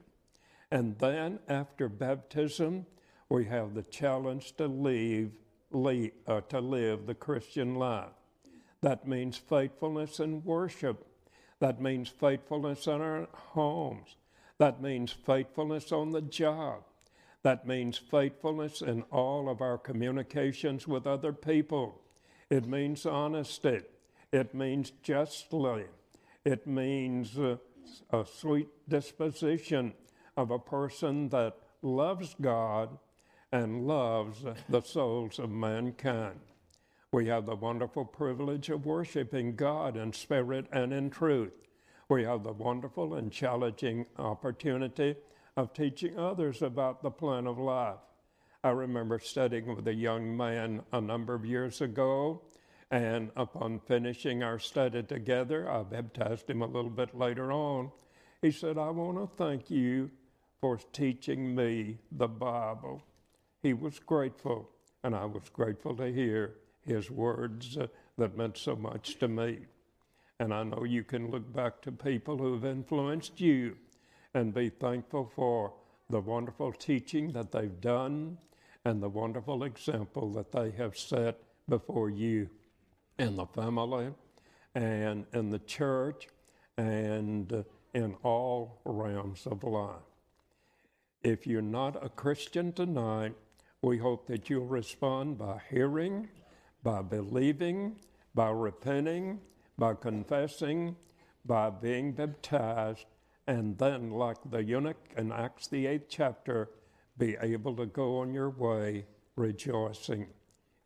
And 0.70 0.98
then 0.98 1.38
after 1.48 1.88
baptism, 1.88 2.86
we 3.28 3.44
have 3.44 3.74
the 3.74 3.82
challenge 3.82 4.56
to 4.56 4.66
leave, 4.66 5.32
uh, 5.72 6.40
to 6.40 6.60
live 6.60 7.06
the 7.06 7.14
Christian 7.14 7.74
life. 7.74 8.10
That 8.80 9.06
means 9.06 9.36
faithfulness 9.36 10.20
and 10.20 10.44
worship. 10.44 11.06
That 11.60 11.80
means 11.80 12.08
faithfulness 12.08 12.86
in 12.86 13.00
our 13.00 13.28
homes. 13.32 14.16
That 14.58 14.80
means 14.82 15.12
faithfulness 15.12 15.92
on 15.92 16.12
the 16.12 16.22
job. 16.22 16.82
That 17.42 17.66
means 17.66 17.96
faithfulness 17.98 18.82
in 18.82 19.02
all 19.12 19.48
of 19.48 19.60
our 19.60 19.78
communications 19.78 20.88
with 20.88 21.06
other 21.06 21.32
people. 21.32 22.00
It 22.50 22.66
means 22.66 23.06
honesty. 23.06 23.82
It 24.32 24.54
means 24.54 24.90
justly. 25.02 25.84
It 26.44 26.66
means 26.66 27.38
uh, 27.38 27.56
a 28.10 28.24
sweet 28.26 28.68
disposition 28.88 29.94
of 30.36 30.50
a 30.50 30.58
person 30.58 31.28
that 31.30 31.56
loves 31.82 32.34
God 32.40 32.98
and 33.52 33.86
loves 33.86 34.44
the 34.68 34.82
souls 34.82 35.38
of 35.38 35.50
mankind. 35.50 36.40
We 37.12 37.26
have 37.26 37.46
the 37.46 37.54
wonderful 37.54 38.04
privilege 38.04 38.68
of 38.68 38.84
worshiping 38.84 39.54
God 39.54 39.96
in 39.96 40.12
spirit 40.12 40.66
and 40.72 40.92
in 40.92 41.08
truth. 41.08 41.52
We 42.08 42.24
have 42.24 42.42
the 42.42 42.52
wonderful 42.52 43.14
and 43.14 43.30
challenging 43.32 44.06
opportunity 44.18 45.14
of 45.56 45.72
teaching 45.72 46.18
others 46.18 46.62
about 46.62 47.02
the 47.02 47.10
plan 47.10 47.46
of 47.46 47.58
life. 47.58 47.98
I 48.62 48.70
remember 48.70 49.18
studying 49.20 49.74
with 49.74 49.86
a 49.86 49.94
young 49.94 50.36
man 50.36 50.82
a 50.92 51.00
number 51.00 51.34
of 51.34 51.46
years 51.46 51.80
ago, 51.80 52.42
and 52.90 53.30
upon 53.36 53.80
finishing 53.80 54.42
our 54.42 54.58
study 54.58 55.02
together, 55.02 55.70
I 55.70 55.84
baptized 55.84 56.50
him 56.50 56.62
a 56.62 56.66
little 56.66 56.90
bit 56.90 57.16
later 57.16 57.52
on. 57.52 57.92
He 58.42 58.50
said, 58.50 58.78
I 58.78 58.90
want 58.90 59.18
to 59.18 59.36
thank 59.36 59.70
you 59.70 60.10
for 60.60 60.78
teaching 60.92 61.54
me 61.54 61.98
the 62.10 62.28
Bible. 62.28 63.02
He 63.62 63.72
was 63.72 63.98
grateful, 64.00 64.68
and 65.02 65.14
I 65.14 65.24
was 65.24 65.48
grateful 65.52 65.96
to 65.96 66.12
hear 66.12 66.54
his 66.86 67.10
words 67.10 67.76
uh, 67.76 67.86
that 68.18 68.36
meant 68.36 68.56
so 68.56 68.76
much 68.76 69.18
to 69.18 69.28
me. 69.28 69.58
And 70.38 70.52
I 70.52 70.62
know 70.62 70.84
you 70.84 71.02
can 71.02 71.30
look 71.30 71.52
back 71.52 71.80
to 71.82 71.92
people 71.92 72.36
who 72.36 72.54
have 72.54 72.64
influenced 72.64 73.40
you 73.40 73.76
and 74.34 74.52
be 74.52 74.68
thankful 74.68 75.30
for 75.34 75.72
the 76.10 76.20
wonderful 76.20 76.72
teaching 76.72 77.32
that 77.32 77.52
they've 77.52 77.80
done 77.80 78.38
and 78.84 79.02
the 79.02 79.08
wonderful 79.08 79.64
example 79.64 80.32
that 80.32 80.52
they 80.52 80.70
have 80.72 80.96
set 80.96 81.38
before 81.68 82.10
you 82.10 82.48
in 83.18 83.34
the 83.36 83.46
family 83.46 84.08
and 84.74 85.24
in 85.32 85.50
the 85.50 85.58
church 85.60 86.28
and 86.76 87.52
uh, 87.52 87.62
in 87.94 88.14
all 88.22 88.80
realms 88.84 89.46
of 89.46 89.64
life. 89.64 89.96
If 91.22 91.46
you're 91.46 91.62
not 91.62 92.04
a 92.04 92.10
Christian 92.10 92.72
tonight, 92.72 93.34
we 93.82 93.98
hope 93.98 94.26
that 94.26 94.50
you'll 94.50 94.66
respond 94.66 95.38
by 95.38 95.60
hearing, 95.70 96.28
by 96.86 97.02
believing, 97.02 97.96
by 98.32 98.48
repenting, 98.48 99.40
by 99.76 99.92
confessing, 99.92 100.94
by 101.44 101.68
being 101.68 102.12
baptized, 102.12 103.06
and 103.48 103.76
then, 103.76 104.12
like 104.12 104.36
the 104.48 104.62
eunuch 104.62 104.96
in 105.16 105.32
Acts, 105.32 105.66
the 105.66 105.84
eighth 105.84 106.06
chapter, 106.08 106.70
be 107.18 107.36
able 107.42 107.74
to 107.74 107.86
go 107.86 108.20
on 108.20 108.32
your 108.32 108.50
way 108.50 109.04
rejoicing. 109.34 110.28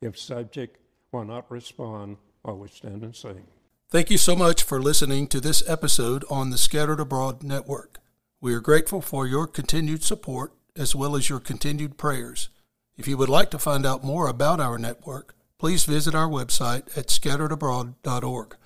If 0.01 0.19
subject, 0.19 0.79
why 1.11 1.25
not 1.25 1.51
respond 1.51 2.17
while 2.41 2.57
we 2.57 2.69
stand 2.69 3.03
and 3.03 3.15
sing? 3.15 3.45
Thank 3.91 4.11
you 4.11 4.17
so 4.17 4.35
much 4.35 4.63
for 4.63 4.81
listening 4.81 5.27
to 5.27 5.39
this 5.39 5.63
episode 5.69 6.25
on 6.31 6.49
the 6.49 6.57
Scattered 6.57 7.01
Abroad 7.01 7.43
Network. 7.43 7.99
We 8.41 8.55
are 8.55 8.61
grateful 8.61 9.03
for 9.03 9.27
your 9.27 9.47
continued 9.47 10.03
support 10.03 10.55
as 10.75 10.95
well 10.95 11.15
as 11.15 11.29
your 11.29 11.41
continued 11.41 11.99
prayers. 11.99 12.49
If 12.97 13.07
you 13.07 13.19
would 13.19 13.29
like 13.29 13.51
to 13.51 13.59
find 13.59 13.85
out 13.85 14.03
more 14.03 14.29
about 14.29 14.61
our 14.61 14.79
network, 14.79 15.35
please 15.61 15.85
visit 15.85 16.15
our 16.15 16.27
website 16.27 16.97
at 16.97 17.09
scatteredabroad.org. 17.09 18.57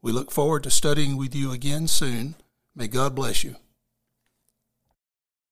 We 0.00 0.12
look 0.12 0.30
forward 0.30 0.62
to 0.62 0.70
studying 0.70 1.16
with 1.16 1.34
you 1.34 1.50
again 1.50 1.88
soon. 1.88 2.36
May 2.76 2.86
God 2.86 3.12
bless 3.16 3.42
you. 3.42 3.56